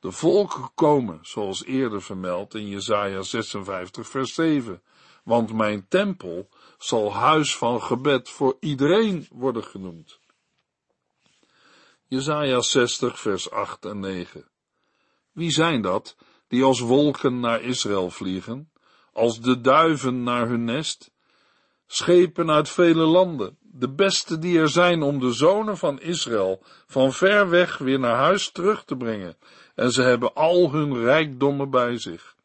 De 0.00 0.12
volken 0.12 0.70
komen, 0.74 1.18
zoals 1.22 1.64
eerder 1.64 2.02
vermeld 2.02 2.54
in 2.54 2.68
Jesaja 2.68 3.22
56 3.22 4.08
vers 4.08 4.34
7, 4.34 4.82
want 5.24 5.52
mijn 5.52 5.88
tempel 5.88 6.48
zal 6.78 7.12
huis 7.12 7.56
van 7.56 7.82
gebed 7.82 8.28
voor 8.28 8.56
iedereen 8.60 9.26
worden 9.30 9.64
genoemd. 9.64 10.20
Jesaja 12.06 12.60
60 12.60 13.20
vers 13.20 13.50
8 13.50 13.84
en 13.84 14.00
9. 14.00 14.48
Wie 15.32 15.50
zijn 15.50 15.82
dat 15.82 16.16
die 16.48 16.62
als 16.62 16.80
wolken 16.80 17.40
naar 17.40 17.62
Israël 17.62 18.10
vliegen, 18.10 18.72
als 19.12 19.40
de 19.40 19.60
duiven 19.60 20.22
naar 20.22 20.48
hun 20.48 20.64
nest? 20.64 21.10
Schepen 21.86 22.50
uit 22.50 22.68
vele 22.68 23.04
landen, 23.04 23.58
de 23.72 23.88
beste 23.88 24.38
die 24.38 24.58
er 24.58 24.68
zijn 24.68 25.02
om 25.02 25.18
de 25.20 25.32
zonen 25.32 25.76
van 25.76 26.00
Israël 26.00 26.62
van 26.86 27.12
ver 27.12 27.48
weg 27.48 27.78
weer 27.78 27.98
naar 27.98 28.16
huis 28.16 28.50
terug 28.50 28.84
te 28.84 28.96
brengen, 28.96 29.36
en 29.74 29.92
ze 29.92 30.02
hebben 30.02 30.34
al 30.34 30.72
hun 30.72 31.02
rijkdommen 31.02 31.70
bij 31.70 31.98
zich. 31.98 32.36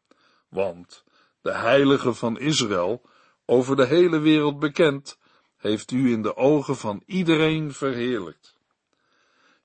Want 0.48 1.04
de 1.40 1.52
heilige 1.52 2.14
van 2.14 2.38
Israël, 2.38 3.02
over 3.44 3.76
de 3.76 3.86
hele 3.86 4.18
wereld 4.18 4.58
bekend, 4.58 5.18
heeft 5.56 5.90
u 5.90 6.12
in 6.12 6.22
de 6.22 6.36
ogen 6.36 6.76
van 6.76 7.02
iedereen 7.06 7.72
verheerlijkt. 7.72 8.56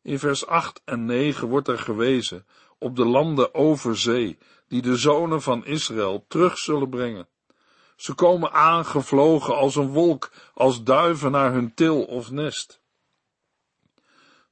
In 0.02 0.20
vers 0.20 0.46
8 0.46 0.82
en 0.86 1.06
9 1.06 1.48
wordt 1.48 1.68
er 1.68 1.80
gewezen 1.80 2.46
op 2.80 2.96
de 2.96 3.06
landen 3.06 3.54
over 3.54 3.98
zee, 3.98 4.38
die 4.68 4.82
de 4.82 4.96
zonen 4.96 5.42
van 5.42 5.66
Israël 5.66 6.26
terug 6.28 6.58
zullen 6.58 6.90
brengen. 6.90 7.28
Ze 8.02 8.14
komen 8.14 8.52
aangevlogen 8.52 9.56
als 9.56 9.76
een 9.76 9.90
wolk, 9.90 10.32
als 10.54 10.84
duiven 10.84 11.32
naar 11.32 11.52
hun 11.52 11.74
til 11.74 12.04
of 12.04 12.32
nest. 12.32 12.82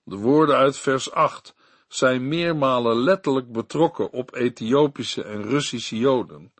De 0.03 0.15
woorden 0.15 0.55
uit 0.55 0.77
vers 0.77 1.11
8 1.11 1.55
zijn 1.87 2.27
meermalen 2.27 2.97
letterlijk 2.97 3.51
betrokken 3.51 4.11
op 4.11 4.35
Ethiopische 4.35 5.23
en 5.23 5.43
Russische 5.43 5.97
Joden, 5.97 6.53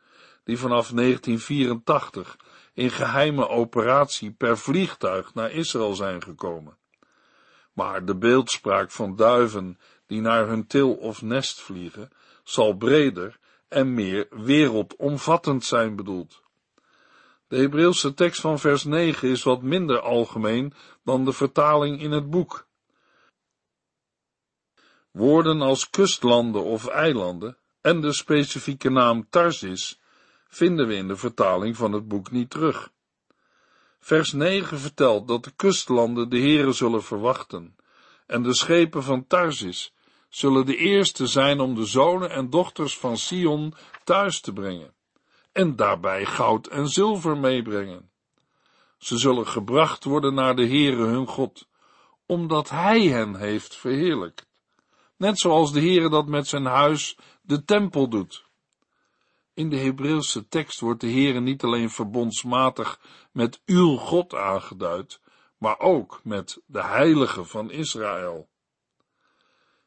die 0.44 0.58
vanaf 0.58 0.90
1984 0.90 2.38
in 2.74 2.90
geheime 2.90 3.48
operatie 3.48 4.32
per 4.32 4.58
vliegtuig 4.58 5.34
naar 5.34 5.52
Israël 5.52 5.96
zijn 5.96 6.24
gekomen. 6.24 6.78
Maar 7.74 8.06
de 8.06 8.16
beeldspraak 8.16 8.92
van 8.92 9.16
duiven 9.16 9.80
die 10.08 10.22
naar 10.22 10.48
hun 10.48 10.68
til 10.68 10.94
of 10.94 11.22
nest 11.22 11.62
vliegen, 11.62 12.10
zal 12.44 12.74
breder 12.74 13.40
en 13.68 13.94
meer 13.94 14.28
wereldomvattend 14.30 15.66
zijn 15.66 15.96
bedoeld. 15.96 16.48
De 17.50 17.58
Hebreeuwse 17.58 18.14
tekst 18.14 18.42
van 18.42 18.60
vers 18.60 18.84
9 18.84 19.30
is 19.30 19.44
wat 19.44 19.62
minder 19.62 20.00
algemeen 20.00 20.74
dan 21.04 21.26
de 21.26 21.34
vertaling 21.34 22.02
in 22.02 22.12
het 22.12 22.30
boek. 22.30 22.68
Woorden 25.12 25.62
als 25.62 25.90
kustlanden 25.90 26.64
of 26.64 26.88
eilanden 26.88 27.58
en 27.82 28.02
de 28.02 28.14
specifieke 28.14 28.90
naam 28.90 29.30
Tarsis 29.30 30.00
vinden 30.48 30.88
we 30.88 30.96
in 30.96 31.08
de 31.08 31.16
vertaling 31.16 31.78
van 31.78 31.92
het 31.92 32.08
boek 32.08 32.32
niet 32.32 32.50
terug. 32.50 32.92
Vers 34.00 34.32
9 34.32 34.80
vertelt 34.80 35.28
dat 35.28 35.44
de 35.44 35.52
kustlanden 35.56 36.30
de 36.30 36.38
heren 36.38 36.76
zullen 36.76 37.04
verwachten 37.04 37.76
en 38.28 38.44
de 38.44 38.54
schepen 38.54 39.04
van 39.04 39.28
Tarsis 39.28 39.94
zullen 40.30 40.66
de 40.66 40.76
eerste 40.76 41.28
zijn 41.28 41.60
om 41.60 41.76
de 41.76 41.86
zonen 41.86 42.30
en 42.30 42.50
dochters 42.50 42.98
van 42.98 43.18
Sion 43.18 43.74
thuis 44.04 44.42
te 44.42 44.54
brengen 44.54 44.98
en 45.60 45.76
daarbij 45.76 46.26
goud 46.26 46.68
en 46.68 46.88
zilver 46.88 47.38
meebrengen. 47.38 48.12
Ze 48.98 49.18
zullen 49.18 49.48
gebracht 49.48 50.04
worden 50.04 50.34
naar 50.34 50.56
de 50.56 50.68
Heere 50.68 51.04
hun 51.04 51.28
God, 51.28 51.68
omdat 52.26 52.70
Hij 52.70 53.02
hen 53.02 53.36
heeft 53.36 53.76
verheerlijkt. 53.76 54.48
Net 55.18 55.40
zoals 55.40 55.72
de 55.72 55.80
Heere 55.80 56.10
dat 56.10 56.28
met 56.28 56.48
zijn 56.48 56.66
huis, 56.66 57.18
de 57.42 57.64
tempel, 57.64 58.10
doet. 58.10 58.46
In 59.54 59.70
de 59.70 59.78
Hebreeuwse 59.78 60.48
tekst 60.48 60.80
wordt 60.80 61.02
de 61.02 61.12
Heere 61.12 61.40
niet 61.40 61.64
alleen 61.64 61.90
verbondsmatig 61.90 63.00
met 63.32 63.62
uw 63.66 63.96
God 63.96 64.36
aangeduid, 64.36 65.22
maar 65.58 65.80
ook 65.80 66.20
met 66.24 66.62
de 66.66 66.84
Heilige 66.84 67.44
van 67.44 67.72
Israël. 67.72 68.50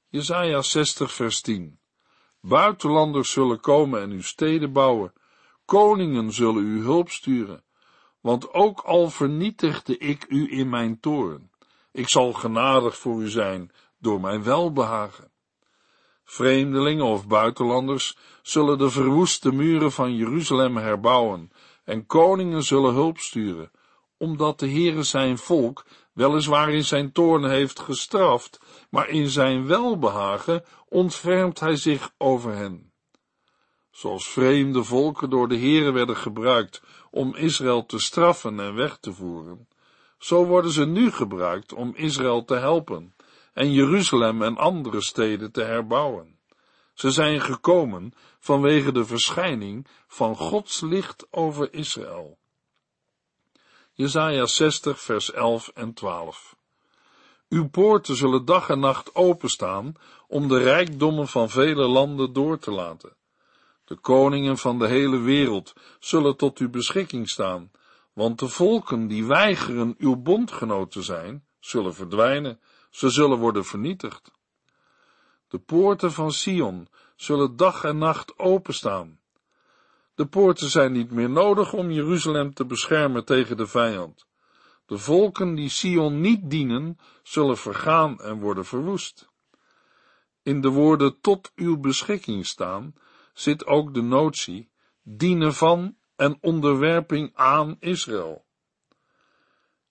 Jesaja 0.09 0.63
60 0.63 1.13
vers 1.13 1.41
10 1.41 1.79
Buitenlanders 2.41 3.31
zullen 3.31 3.61
komen 3.61 4.03
en 4.03 4.11
uw 4.11 4.23
steden 4.23 4.73
bouwen, 4.73 5.13
koningen 5.73 6.33
zullen 6.33 6.65
u 6.65 6.83
hulp 6.83 7.11
sturen, 7.11 7.65
want 8.21 8.53
ook 8.53 8.81
al 8.81 9.11
vernietigde 9.11 9.99
ik 9.99 10.27
u 10.29 10.59
in 10.59 10.69
mijn 10.69 11.01
toren, 11.01 11.51
ik 11.93 12.09
zal 12.09 12.33
genadig 12.33 12.97
voor 12.97 13.23
u 13.23 13.29
zijn 13.29 13.71
door 13.99 14.21
mijn 14.21 14.43
welbehagen. 14.43 15.31
Vreemdelingen 16.25 17.05
of 17.05 17.27
buitenlanders 17.27 18.17
zullen 18.43 18.79
de 18.79 18.91
verwoeste 18.91 19.53
muren 19.53 19.93
van 19.93 20.15
Jeruzalem 20.15 20.77
herbouwen, 20.77 21.51
en 21.85 22.07
koningen 22.07 22.63
zullen 22.63 22.95
hulp 22.95 23.19
sturen, 23.19 23.71
omdat 24.17 24.59
de 24.59 24.71
Heere 24.71 25.03
zijn 25.03 25.39
volk 25.39 25.87
weliswaar 26.13 26.71
in 26.71 26.85
zijn 26.85 27.13
toorn 27.13 27.51
heeft 27.51 27.81
gestraft, 27.81 28.61
maar 28.91 29.09
in 29.09 29.29
zijn 29.29 29.67
welbehagen 29.67 30.65
ontfermt 30.89 31.61
hij 31.61 31.77
zich 31.77 32.15
over 32.19 32.55
hen. 32.55 32.92
Zoals 33.93 34.29
vreemde 34.29 34.85
volken 34.85 35.31
door 35.31 35.49
de 35.49 35.59
Heere 35.59 35.93
werden 35.93 36.17
gebruikt 36.17 36.83
om 37.11 37.35
Israël 37.35 37.87
te 37.87 37.99
straffen 37.99 38.61
en 38.61 38.75
weg 38.75 38.97
te 38.97 39.13
voeren, 39.13 39.69
zo 40.19 40.45
worden 40.45 40.71
ze 40.71 40.87
nu 40.87 41.11
gebruikt 41.11 41.73
om 41.73 41.93
Israël 41.95 42.45
te 42.45 42.55
helpen 42.55 43.15
en 43.53 43.73
Jeruzalem 43.73 44.43
en 44.43 44.57
andere 44.57 45.01
steden 45.01 45.53
te 45.53 45.63
herbouwen. 45.63 46.39
Ze 46.95 47.11
zijn 47.11 47.41
gekomen 47.41 48.15
vanwege 48.39 48.93
de 48.93 49.05
verschijning 49.05 49.87
van 50.07 50.37
Gods 50.37 50.81
licht 50.81 51.27
over 51.31 51.75
Israël. 51.75 52.39
Jesaja 53.93 54.47
60 54.47 55.01
vers 55.01 55.33
11 55.33 55.69
en 55.69 55.95
12 55.95 56.57
Uw 57.49 57.69
poorten 57.69 58.17
zullen 58.17 58.45
dag 58.45 58.69
en 58.69 58.79
nacht 58.79 59.15
openstaan 59.15 59.95
om 60.29 60.49
de 60.49 60.59
rijkdommen 60.59 61.29
van 61.29 61.51
vele 61.51 61.87
landen 61.87 62.33
door 62.33 62.59
te 62.59 62.71
laten. 62.71 63.17
De 63.85 63.97
koningen 63.97 64.59
van 64.59 64.79
de 64.79 64.87
hele 64.87 65.19
wereld 65.19 65.73
zullen 66.01 66.37
tot 66.37 66.59
uw 66.59 66.71
beschikking 66.71 67.29
staan, 67.29 67.71
want 68.13 68.39
de 68.39 68.49
volken 68.49 69.07
die 69.07 69.25
weigeren 69.25 69.95
uw 69.99 70.17
bondgenoot 70.17 70.91
te 70.91 71.03
zijn, 71.03 71.45
zullen 71.61 71.95
verdwijnen, 71.95 72.61
ze 72.91 73.11
zullen 73.11 73.39
worden 73.39 73.65
vernietigd. 73.65 74.31
De 75.49 75.59
poorten 75.59 76.13
van 76.13 76.33
Sion 76.33 76.89
zullen 77.17 77.57
dag 77.57 77.85
en 77.85 77.99
nacht 77.99 78.39
openstaan. 78.39 79.21
De 80.15 80.27
poorten 80.27 80.71
zijn 80.71 80.93
niet 80.93 81.11
meer 81.11 81.31
nodig 81.31 81.73
om 81.73 81.91
Jeruzalem 81.91 82.55
te 82.55 82.65
beschermen 82.65 83.25
tegen 83.25 83.57
de 83.57 83.67
vijand. 83.67 84.27
De 84.87 84.99
volken 84.99 85.55
die 85.55 85.69
Sion 85.69 86.21
niet 86.21 86.51
dienen, 86.51 86.99
zullen 87.23 87.59
vergaan 87.59 88.21
en 88.21 88.41
worden 88.41 88.65
verwoest. 88.65 89.29
In 90.43 90.61
de 90.61 90.69
woorden 90.69 91.21
tot 91.21 91.53
uw 91.55 91.79
beschikking 91.79 92.47
staan, 92.47 92.95
zit 93.33 93.67
ook 93.67 93.95
de 93.95 94.03
notie 94.03 94.71
dienen 95.03 95.55
van 95.55 95.97
en 96.17 96.39
onderwerping 96.41 97.31
aan 97.35 97.77
Israël. 97.81 98.45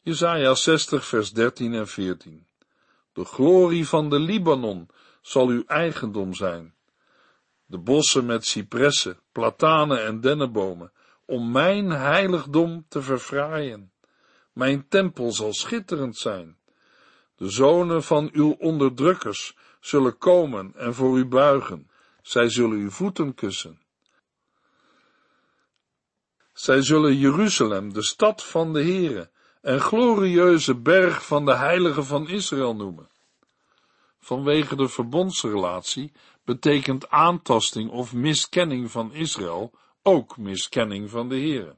Jesaja 0.01 0.55
60 0.55 1.05
vers 1.05 1.31
13 1.31 1.73
en 1.73 1.87
14 1.87 2.47
De 3.13 3.25
glorie 3.25 3.87
van 3.87 4.09
de 4.09 4.19
Libanon 4.19 4.89
zal 5.21 5.47
uw 5.47 5.63
eigendom 5.65 6.33
zijn. 6.33 6.75
De 7.65 7.77
bossen 7.77 8.25
met 8.25 8.45
cipressen, 8.45 9.19
platanen 9.31 10.03
en 10.03 10.21
dennenbomen, 10.21 10.91
om 11.25 11.51
mijn 11.51 11.89
heiligdom 11.89 12.85
te 12.87 13.01
verfraaien. 13.01 13.91
Mijn 14.53 14.87
tempel 14.87 15.31
zal 15.31 15.53
schitterend 15.53 16.17
zijn. 16.17 16.57
De 17.35 17.49
zonen 17.49 18.03
van 18.03 18.29
uw 18.33 18.51
onderdrukkers 18.51 19.57
zullen 19.79 20.17
komen 20.17 20.73
en 20.75 20.93
voor 20.93 21.17
u 21.17 21.25
buigen. 21.25 21.89
Zij 22.21 22.49
zullen 22.49 22.77
uw 22.77 22.89
voeten 22.89 23.33
kussen. 23.33 23.81
Zij 26.53 26.81
zullen 26.81 27.17
Jeruzalem 27.17 27.93
de 27.93 28.03
stad 28.03 28.43
van 28.43 28.73
de 28.73 28.83
Heere 28.83 29.29
en 29.61 29.79
glorieuze 29.79 30.75
berg 30.75 31.25
van 31.25 31.45
de 31.45 31.55
heilige 31.55 32.03
van 32.03 32.27
Israël 32.27 32.75
noemen. 32.75 33.09
Vanwege 34.19 34.75
de 34.75 34.87
verbondsrelatie 34.87 36.11
betekent 36.45 37.09
aantasting 37.09 37.89
of 37.89 38.13
miskenning 38.13 38.91
van 38.91 39.13
Israël 39.13 39.73
ook 40.03 40.37
miskenning 40.37 41.09
van 41.09 41.29
de 41.29 41.35
Heere. 41.35 41.75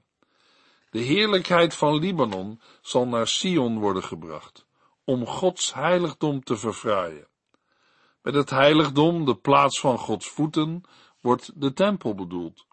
De 0.90 1.00
heerlijkheid 1.00 1.76
van 1.76 1.96
Libanon 1.96 2.62
zal 2.82 3.08
naar 3.08 3.28
Sion 3.28 3.80
worden 3.80 4.04
gebracht, 4.04 4.66
om 5.04 5.26
Gods 5.26 5.74
heiligdom 5.74 6.44
te 6.44 6.58
verfraaien. 6.58 7.28
Met 8.24 8.34
het 8.34 8.50
heiligdom, 8.50 9.26
de 9.26 9.36
plaats 9.36 9.80
van 9.80 9.98
Gods 9.98 10.28
voeten, 10.28 10.84
wordt 11.22 11.62
de 11.62 11.74
tempel 11.74 12.16
bedoeld. 12.16 12.66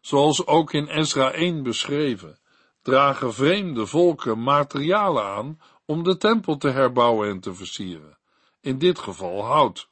Zoals 0.00 0.46
ook 0.46 0.72
in 0.72 0.86
Ezra 0.86 1.32
1 1.32 1.62
beschreven, 1.62 2.38
dragen 2.82 3.34
vreemde 3.34 3.86
volken 3.86 4.42
materialen 4.42 5.24
aan 5.24 5.60
om 5.84 6.02
de 6.02 6.16
tempel 6.16 6.56
te 6.56 6.68
herbouwen 6.68 7.28
en 7.28 7.40
te 7.40 7.54
versieren, 7.54 8.18
in 8.60 8.78
dit 8.78 8.98
geval 8.98 9.44
hout. 9.44 9.88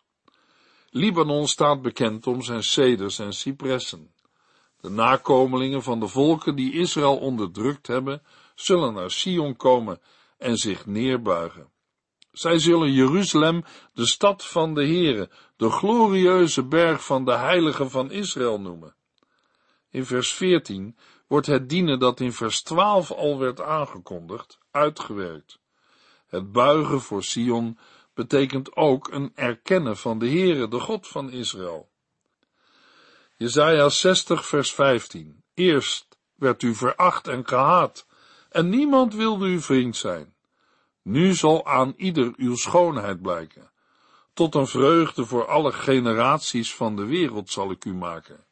Libanon 0.90 1.48
staat 1.48 1.82
bekend 1.82 2.26
om 2.26 2.42
zijn 2.42 2.62
ceders 2.62 3.18
en 3.18 3.32
cipressen. 3.32 4.14
De 4.80 4.90
nakomelingen 4.90 5.82
van 5.82 6.00
de 6.00 6.08
volken 6.08 6.56
die 6.56 6.72
Israël 6.72 7.18
onderdrukt 7.18 7.86
hebben, 7.86 8.22
zullen 8.54 8.94
naar 8.94 9.10
Sion 9.10 9.56
komen 9.56 10.00
en 10.38 10.56
zich 10.56 10.86
neerbuigen. 10.86 11.76
Zij 12.38 12.58
zullen 12.58 12.92
Jeruzalem, 12.92 13.64
de 13.92 14.06
stad 14.06 14.44
van 14.44 14.74
de 14.74 14.86
Heere, 14.86 15.30
de 15.56 15.70
glorieuze 15.70 16.64
berg 16.64 17.04
van 17.04 17.24
de 17.24 17.36
heilige 17.36 17.88
van 17.88 18.10
Israël 18.10 18.60
noemen. 18.60 18.94
In 19.90 20.04
vers 20.04 20.32
14 20.32 20.96
wordt 21.26 21.46
het 21.46 21.68
dienen 21.68 21.98
dat 21.98 22.20
in 22.20 22.32
vers 22.32 22.62
12 22.62 23.10
al 23.10 23.38
werd 23.38 23.60
aangekondigd, 23.60 24.58
uitgewerkt. 24.70 25.58
Het 26.26 26.52
buigen 26.52 27.00
voor 27.00 27.22
Sion 27.22 27.78
betekent 28.14 28.76
ook 28.76 29.12
een 29.12 29.32
erkennen 29.34 29.96
van 29.96 30.18
de 30.18 30.28
Heere, 30.28 30.68
de 30.68 30.80
God 30.80 31.08
van 31.08 31.30
Israël. 31.30 31.88
Jesaja 33.36 33.88
60 33.88 34.46
vers 34.46 34.72
15 34.72 35.42
Eerst 35.54 36.18
werd 36.34 36.62
u 36.62 36.74
veracht 36.74 37.28
en 37.28 37.48
gehaat, 37.48 38.06
en 38.48 38.68
niemand 38.68 39.14
wilde 39.14 39.46
uw 39.46 39.60
vriend 39.60 39.96
zijn. 39.96 40.36
Nu 41.08 41.34
zal 41.34 41.66
aan 41.66 41.94
ieder 41.96 42.32
uw 42.36 42.56
schoonheid 42.56 43.22
blijken. 43.22 43.70
Tot 44.32 44.54
een 44.54 44.66
vreugde 44.66 45.24
voor 45.24 45.46
alle 45.46 45.72
generaties 45.72 46.74
van 46.74 46.96
de 46.96 47.04
wereld 47.04 47.50
zal 47.50 47.70
ik 47.70 47.84
u 47.84 47.94
maken. 47.94 48.44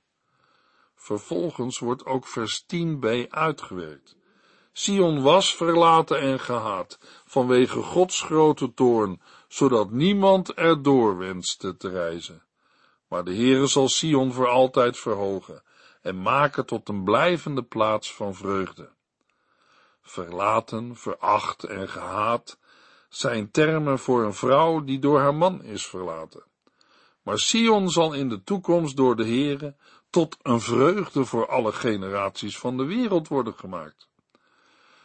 Vervolgens 0.95 1.79
wordt 1.79 2.07
ook 2.07 2.27
vers 2.27 2.65
10b 2.65 3.29
uitgewerkt. 3.29 4.17
Sion 4.73 5.23
was 5.23 5.55
verlaten 5.55 6.21
en 6.21 6.41
gehaat 6.41 6.99
vanwege 7.27 7.83
Gods 7.83 8.23
grote 8.23 8.75
toorn, 8.75 9.21
zodat 9.49 9.91
niemand 9.91 10.55
erdoor 10.55 11.19
wenste 11.19 11.77
te 11.77 11.89
reizen. 11.89 12.43
Maar 13.09 13.25
de 13.25 13.35
Heere 13.35 13.67
zal 13.67 13.89
Sion 13.89 14.33
voor 14.33 14.49
altijd 14.49 14.99
verhogen 14.99 15.63
en 16.03 16.23
maken 16.23 16.67
tot 16.67 16.89
een 16.89 17.05
blijvende 17.05 17.63
plaats 17.63 18.15
van 18.15 18.35
vreugde. 18.35 18.95
Verlaten, 20.09 20.97
veracht 20.97 21.65
en 21.65 21.89
gehaat 21.89 22.59
zijn 23.09 23.51
termen 23.51 23.99
voor 23.99 24.25
een 24.25 24.35
vrouw 24.35 24.85
die 24.85 24.99
door 24.99 25.21
haar 25.21 25.35
man 25.35 25.63
is 25.63 25.87
verlaten. 25.87 26.45
Maar 27.23 27.39
Sion 27.39 27.91
zal 27.91 28.13
in 28.13 28.29
de 28.29 28.43
toekomst 28.43 28.97
door 28.97 29.17
de 29.17 29.25
Heere 29.25 29.77
tot 30.11 30.37
een 30.43 30.61
vreugde 30.61 31.25
voor 31.25 31.49
alle 31.49 31.73
generaties 31.73 32.59
van 32.59 32.77
de 32.77 32.85
wereld 32.85 33.29
worden 33.29 33.55
gemaakt. 33.55 34.09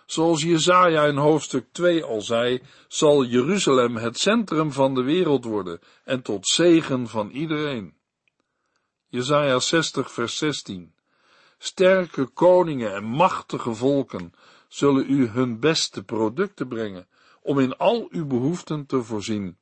Zoals 0.05 0.41
Jezaja 0.41 1.05
in 1.05 1.17
hoofdstuk 1.17 1.67
2 1.71 2.03
al 2.03 2.21
zei, 2.21 2.61
zal 2.87 3.25
Jeruzalem 3.25 3.95
het 3.95 4.19
centrum 4.19 4.71
van 4.71 4.95
de 4.95 5.03
wereld 5.03 5.45
worden 5.45 5.79
en 6.03 6.21
tot 6.21 6.47
zegen 6.47 7.07
van 7.07 7.29
iedereen. 7.29 7.93
Jezaja 9.07 9.59
60 9.59 10.11
vers 10.11 10.37
16 10.37 10.93
Sterke 11.57 12.25
koningen 12.25 12.93
en 12.93 13.03
machtige 13.03 13.73
volken 13.73 14.33
zullen 14.73 15.09
u 15.09 15.27
hun 15.27 15.59
beste 15.59 16.03
producten 16.03 16.67
brengen, 16.67 17.07
om 17.41 17.59
in 17.59 17.77
al 17.77 18.07
uw 18.09 18.25
behoeften 18.25 18.85
te 18.85 19.03
voorzien, 19.03 19.57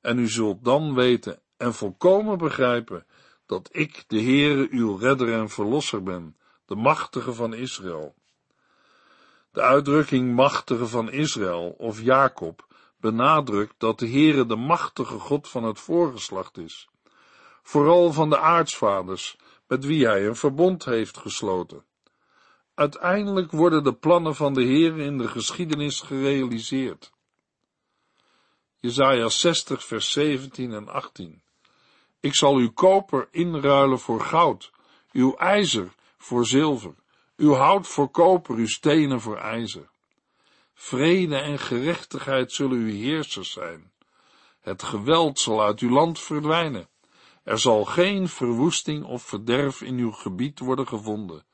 en 0.00 0.18
u 0.18 0.28
zult 0.28 0.64
dan 0.64 0.94
weten 0.94 1.40
en 1.56 1.74
volkomen 1.74 2.38
begrijpen 2.38 3.06
dat 3.46 3.68
ik 3.72 4.04
de 4.06 4.22
Heere 4.22 4.68
uw 4.70 4.96
redder 4.96 5.32
en 5.32 5.48
verlosser 5.48 6.02
ben, 6.02 6.36
de 6.66 6.74
machtige 6.74 7.32
van 7.32 7.54
Israël. 7.54 8.14
De 9.52 9.60
uitdrukking 9.60 10.34
machtige 10.34 10.86
van 10.86 11.10
Israël 11.10 11.74
of 11.78 12.00
Jacob 12.00 12.66
benadrukt 13.00 13.74
dat 13.78 13.98
de 13.98 14.08
Heere 14.08 14.46
de 14.46 14.56
machtige 14.56 15.18
God 15.18 15.48
van 15.48 15.64
het 15.64 15.80
voorgeslacht 15.80 16.58
is, 16.58 16.88
vooral 17.62 18.12
van 18.12 18.30
de 18.30 18.38
aartsvaders, 18.38 19.36
met 19.66 19.84
wie 19.84 20.06
hij 20.06 20.26
een 20.26 20.36
verbond 20.36 20.84
heeft 20.84 21.18
gesloten. 21.18 21.84
Uiteindelijk 22.74 23.50
worden 23.50 23.84
de 23.84 23.94
plannen 23.94 24.34
van 24.34 24.54
de 24.54 24.62
Heere 24.64 25.04
in 25.04 25.18
de 25.18 25.28
geschiedenis 25.28 26.00
gerealiseerd. 26.00 27.12
Jesaja 28.80 29.28
60 29.28 29.84
vers 29.84 30.10
17 30.10 30.72
en 30.72 30.88
18 30.88 31.42
Ik 32.20 32.34
zal 32.34 32.56
uw 32.56 32.72
koper 32.72 33.28
inruilen 33.30 33.98
voor 33.98 34.20
goud, 34.20 34.72
uw 35.12 35.36
ijzer 35.36 35.94
voor 36.18 36.46
zilver, 36.46 36.94
uw 37.36 37.52
hout 37.52 37.86
voor 37.86 38.10
koper, 38.10 38.56
uw 38.56 38.66
stenen 38.66 39.20
voor 39.20 39.38
ijzer. 39.38 39.90
Vrede 40.74 41.36
en 41.36 41.58
gerechtigheid 41.58 42.52
zullen 42.52 42.78
uw 42.78 42.92
heersers 42.92 43.52
zijn. 43.52 43.92
Het 44.60 44.82
geweld 44.82 45.38
zal 45.38 45.62
uit 45.62 45.80
uw 45.80 45.90
land 45.90 46.20
verdwijnen. 46.20 46.88
Er 47.44 47.58
zal 47.58 47.84
geen 47.84 48.28
verwoesting 48.28 49.04
of 49.04 49.22
verderf 49.22 49.82
in 49.82 49.98
uw 49.98 50.12
gebied 50.12 50.58
worden 50.58 50.86
gevonden. 50.86 51.44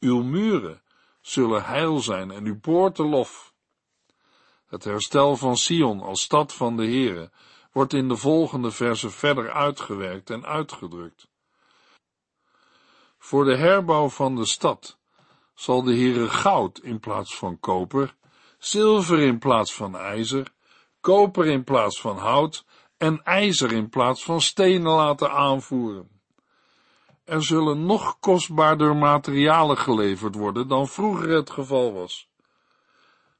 Uw 0.00 0.22
muren 0.22 0.82
zullen 1.20 1.64
heil 1.64 1.98
zijn 1.98 2.30
en 2.30 2.44
uw 2.44 2.60
poorten 2.60 3.08
lof. 3.08 3.54
Het 4.66 4.84
herstel 4.84 5.36
van 5.36 5.56
Sion 5.56 6.00
als 6.00 6.20
stad 6.20 6.54
van 6.54 6.76
de 6.76 6.84
Heere 6.84 7.30
wordt 7.72 7.92
in 7.92 8.08
de 8.08 8.16
volgende 8.16 8.70
verse 8.70 9.10
verder 9.10 9.52
uitgewerkt 9.52 10.30
en 10.30 10.46
uitgedrukt. 10.46 11.28
Voor 13.18 13.44
de 13.44 13.56
herbouw 13.56 14.08
van 14.08 14.36
de 14.36 14.46
stad 14.46 14.98
zal 15.54 15.82
de 15.82 15.94
Heere 15.94 16.28
goud 16.28 16.78
in 16.78 17.00
plaats 17.00 17.36
van 17.36 17.58
koper, 17.58 18.16
zilver 18.58 19.18
in 19.18 19.38
plaats 19.38 19.74
van 19.74 19.96
ijzer, 19.96 20.52
koper 21.00 21.46
in 21.46 21.64
plaats 21.64 22.00
van 22.00 22.18
hout 22.18 22.64
en 22.96 23.22
ijzer 23.24 23.72
in 23.72 23.88
plaats 23.88 24.24
van 24.24 24.40
stenen 24.40 24.92
laten 24.92 25.30
aanvoeren. 25.30 26.19
Er 27.24 27.42
zullen 27.42 27.86
nog 27.86 28.18
kostbaarder 28.20 28.96
materialen 28.96 29.78
geleverd 29.78 30.34
worden 30.34 30.68
dan 30.68 30.88
vroeger 30.88 31.28
het 31.28 31.50
geval 31.50 31.92
was. 31.92 32.28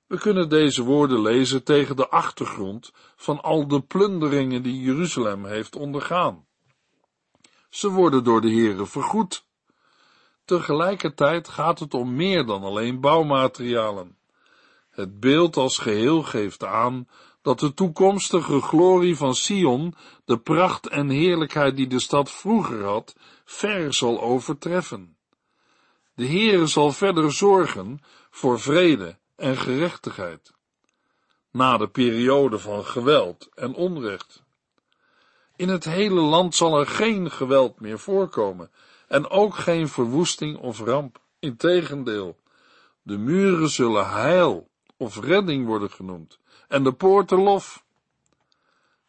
We 0.07 0.19
kunnen 0.19 0.49
deze 0.49 0.83
woorden 0.83 1.23
lezen 1.23 1.65
tegen 1.65 1.97
de 1.97 2.09
achtergrond 2.09 2.93
van 3.17 3.43
al 3.43 3.69
de 3.69 3.81
plunderingen 3.81 4.63
die 4.63 4.81
Jeruzalem 4.81 5.45
heeft 5.45 5.77
ondergaan. 5.77 6.47
Ze 7.69 7.89
worden 7.89 8.25
door 8.25 8.41
de 8.41 8.51
Heere 8.51 8.87
vergoed. 8.87 9.45
Tegelijkertijd 10.45 11.49
gaat 11.49 11.79
het 11.79 11.95
om 11.95 12.15
meer 12.15 12.47
dan 12.47 12.63
alleen 12.63 13.01
bouwmaterialen. 13.01 14.17
Het 14.91 15.21
beeld 15.21 15.57
als 15.57 15.79
geheel 15.79 16.23
geeft 16.23 16.65
aan 16.65 17.09
dat 17.43 17.61
de 17.61 17.75
toekomstige 17.75 18.61
glorie 18.61 19.17
van 19.17 19.35
Sion, 19.35 19.95
de 20.25 20.39
pracht 20.39 20.89
en 20.89 21.09
heerlijkheid 21.09 21.77
die 21.77 21.87
de 21.87 22.01
stad 22.01 22.31
vroeger 22.31 22.85
had, 22.85 23.17
ver 23.51 23.95
zal 23.95 24.21
overtreffen. 24.21 25.17
De 26.15 26.27
Heere 26.27 26.67
zal 26.67 26.93
verder 26.93 27.33
zorgen 27.33 28.01
voor 28.31 28.61
vrede 28.61 29.19
en 29.37 29.57
gerechtigheid, 29.57 30.53
na 31.51 31.77
de 31.77 31.89
periode 31.89 32.59
van 32.59 32.85
geweld 32.85 33.49
en 33.55 33.75
onrecht. 33.75 34.43
In 35.57 35.69
het 35.69 35.85
hele 35.85 36.21
land 36.21 36.55
zal 36.55 36.79
er 36.79 36.87
geen 36.87 37.31
geweld 37.31 37.81
meer 37.81 37.99
voorkomen 37.99 38.71
en 39.09 39.31
ook 39.31 39.55
geen 39.55 39.89
verwoesting 39.89 40.59
of 40.59 40.81
ramp. 40.81 41.21
Integendeel, 41.39 42.37
de 43.03 43.19
muren 43.19 43.69
zullen 43.69 44.11
heil 44.11 44.69
of 44.97 45.21
redding 45.21 45.67
worden 45.67 45.91
genoemd 45.91 46.39
en 46.69 46.85
de 46.85 46.93
poorten 46.93 47.39
lof. 47.39 47.85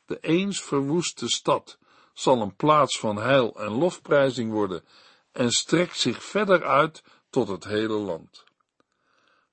De 0.06 0.20
eens 0.20 0.62
verwoeste 0.62 1.30
stad 1.30 1.80
zal 2.22 2.42
een 2.42 2.56
plaats 2.56 3.00
van 3.00 3.18
heil 3.18 3.54
en 3.60 3.72
lofprijzing 3.72 4.52
worden 4.52 4.84
en 5.32 5.52
strekt 5.52 5.98
zich 5.98 6.24
verder 6.24 6.66
uit 6.66 7.04
tot 7.30 7.48
het 7.48 7.64
hele 7.64 7.94
land. 7.94 8.44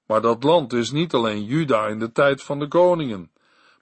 Maar 0.07 0.21
dat 0.21 0.43
land 0.43 0.73
is 0.73 0.91
niet 0.91 1.15
alleen 1.15 1.45
Juda 1.45 1.87
in 1.87 1.99
de 1.99 2.13
tijd 2.13 2.43
van 2.43 2.59
de 2.59 2.69
koningen, 2.69 3.31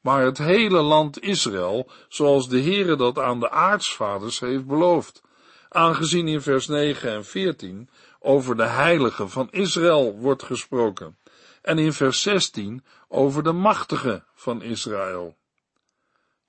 maar 0.01 0.25
het 0.25 0.38
hele 0.38 0.81
land 0.81 1.20
Israël, 1.22 1.90
zoals 2.09 2.49
de 2.49 2.62
Heere 2.62 2.96
dat 2.96 3.18
aan 3.18 3.40
de 3.40 3.51
aartsvaders 3.51 4.40
heeft 4.40 4.66
beloofd, 4.66 5.22
aangezien 5.68 6.29
in 6.29 6.42
vers 6.42 6.66
9 6.66 7.11
en 7.11 7.25
14 7.25 7.88
over 8.18 8.57
de 8.57 8.66
heiligen 8.66 9.31
van 9.31 9.49
Israël 9.51 10.18
wordt 10.18 10.42
gesproken 10.42 11.16
en 11.62 11.79
in 11.79 11.92
vers 11.92 12.22
16 12.22 12.85
over 13.09 13.42
de 13.42 13.53
machtige 13.53 14.25
van 14.35 14.62
Israël. 14.62 15.37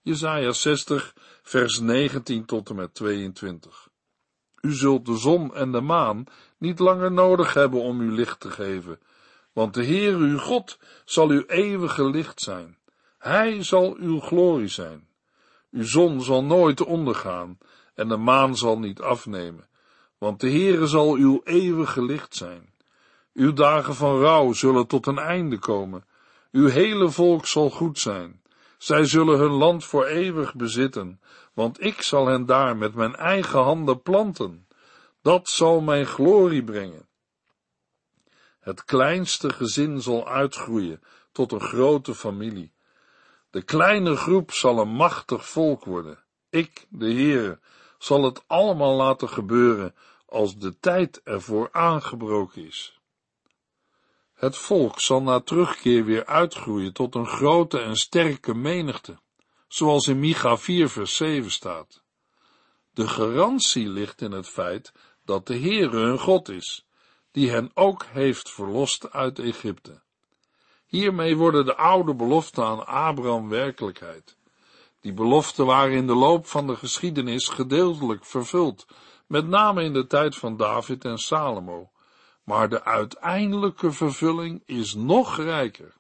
Jesaja 0.08 0.52
60 0.52 1.13
vers 1.43 1.80
19 1.80 2.46
tot 2.46 2.70
en 2.70 2.76
met 2.76 2.93
22. 2.93 3.89
U 4.62 4.74
zult 4.74 5.06
de 5.06 5.17
zon 5.17 5.56
en 5.56 5.72
de 5.72 5.82
maan 5.82 6.24
niet 6.58 6.80
langer 6.80 7.12
nodig 7.12 7.54
hebben 7.54 7.82
om 7.82 8.02
u 8.02 8.12
licht 8.12 8.39
te 8.39 8.50
geven, 8.50 9.00
want 9.54 9.74
de 9.74 9.84
Heer 9.84 10.15
uw 10.15 10.38
God 10.38 10.80
zal 11.06 11.30
uw 11.30 11.43
eeuwige 11.48 12.10
licht 12.10 12.41
zijn. 12.41 12.78
Hij 13.17 13.63
zal 13.63 13.96
uw 13.96 14.20
glorie 14.20 14.67
zijn. 14.67 15.08
Uw 15.72 15.84
zon 15.84 16.22
zal 16.22 16.43
nooit 16.43 16.82
ondergaan 16.82 17.58
en 17.96 18.08
de 18.08 18.17
maan 18.17 18.58
zal 18.58 18.80
niet 18.80 19.02
afnemen, 19.02 19.67
want 20.17 20.39
de 20.39 20.50
Heere 20.50 20.88
zal 20.88 21.13
uw 21.13 21.41
eeuwige 21.43 22.04
licht 22.06 22.36
zijn. 22.36 22.74
Uw 23.34 23.54
dagen 23.54 23.96
van 23.96 24.20
rouw 24.20 24.54
zullen 24.54 24.88
tot 24.88 25.06
een 25.06 25.20
einde 25.20 25.58
komen. 25.58 26.06
Uw 26.52 26.67
hele 26.67 27.10
volk 27.10 27.46
zal 27.46 27.70
goed 27.70 28.00
zijn. 28.00 28.41
Zij 28.77 29.05
zullen 29.05 29.39
hun 29.39 29.51
land 29.51 29.85
voor 29.85 30.05
eeuwig 30.05 30.55
bezitten, 30.55 31.21
want 31.53 31.81
ik 31.83 32.01
zal 32.01 32.27
hen 32.27 32.45
daar 32.45 32.77
met 32.77 32.93
mijn 32.93 33.15
eigen 33.15 33.59
handen 33.59 34.01
planten. 34.01 34.67
Dat 35.21 35.49
zal 35.49 35.81
mijn 35.81 36.05
glorie 36.05 36.63
brengen. 36.63 37.07
Het 38.59 38.83
kleinste 38.83 39.49
gezin 39.49 40.01
zal 40.01 40.27
uitgroeien 40.27 41.01
tot 41.31 41.51
een 41.51 41.61
grote 41.61 42.15
familie. 42.15 42.73
De 43.49 43.61
kleine 43.61 44.15
groep 44.15 44.51
zal 44.51 44.79
een 44.79 44.89
machtig 44.89 45.47
volk 45.47 45.85
worden. 45.85 46.23
Ik, 46.49 46.85
de 46.89 47.05
Heere, 47.13 47.59
zal 47.97 48.23
het 48.23 48.43
allemaal 48.47 48.95
laten 48.95 49.29
gebeuren 49.29 49.95
als 50.25 50.57
de 50.57 50.79
tijd 50.79 51.21
ervoor 51.23 51.69
aangebroken 51.71 52.65
is. 52.65 52.96
Het 54.38 54.58
volk 54.58 55.00
zal 55.00 55.21
na 55.21 55.39
terugkeer 55.39 56.06
weer 56.06 56.26
uitgroeien 56.26 56.93
tot 56.93 57.15
een 57.15 57.28
grote 57.28 57.80
en 57.80 57.95
sterke 57.95 58.54
menigte, 58.54 59.17
zoals 59.67 60.08
in 60.08 60.19
Micha 60.19 60.58
4 60.58 60.89
vers 60.89 61.15
7 61.15 61.52
staat. 61.52 62.04
De 62.93 63.08
garantie 63.08 63.89
ligt 63.89 64.21
in 64.21 64.32
het 64.32 64.47
feit 64.47 64.93
dat 65.26 65.47
de 65.47 65.60
Heere 65.60 65.97
hun 65.97 66.19
God 66.19 66.50
is, 66.50 66.86
die 67.32 67.50
hen 67.50 67.71
ook 67.73 68.06
heeft 68.06 68.52
verlost 68.52 69.12
uit 69.12 69.39
Egypte. 69.39 70.02
Hiermee 70.86 71.38
worden 71.38 71.65
de 71.65 71.76
oude 71.76 72.15
beloften 72.15 72.63
aan 72.63 72.86
Abraham 72.86 73.50
werkelijkheid. 73.50 74.38
Die 75.02 75.13
beloften 75.13 75.65
waren 75.65 75.95
in 75.95 76.08
de 76.08 76.15
loop 76.15 76.47
van 76.47 76.67
de 76.67 76.76
geschiedenis 76.76 77.47
gedeeltelijk 77.47 78.26
vervuld, 78.26 78.86
met 79.28 79.47
name 79.47 79.84
in 79.84 79.93
de 79.93 80.08
tijd 80.08 80.36
van 80.36 80.58
David 80.58 81.06
en 81.06 81.17
Salomo, 81.17 81.91
maar 82.47 82.69
de 82.69 82.83
uiteindelijke 82.83 83.91
vervulling 83.91 84.62
is 84.65 84.93
nog 84.93 85.38
rijker. 85.38 85.93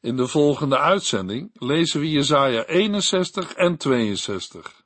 In 0.00 0.16
de 0.16 0.26
volgende 0.26 0.78
uitzending 0.78 1.50
lezen 1.52 2.00
we 2.00 2.10
Jesaja 2.10 2.64
61 2.64 3.52
en 3.52 3.76
62. 3.76 4.82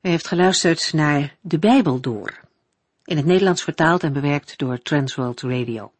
U 0.00 0.08
heeft 0.08 0.26
geluisterd 0.26 0.92
naar 0.92 1.36
De 1.40 1.58
Bijbel 1.58 2.00
Door, 2.00 2.40
in 3.04 3.16
het 3.16 3.26
Nederlands 3.26 3.62
vertaald 3.62 4.02
en 4.02 4.12
bewerkt 4.12 4.58
door 4.58 4.78
Transworld 4.78 5.40
Radio. 5.40 5.92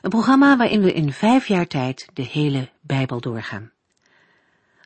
Een 0.00 0.10
programma 0.10 0.56
waarin 0.56 0.82
we 0.82 0.92
in 0.92 1.12
vijf 1.12 1.48
jaar 1.48 1.66
tijd 1.66 2.08
de 2.12 2.22
hele 2.22 2.70
Bijbel 2.80 3.20
doorgaan. 3.20 3.71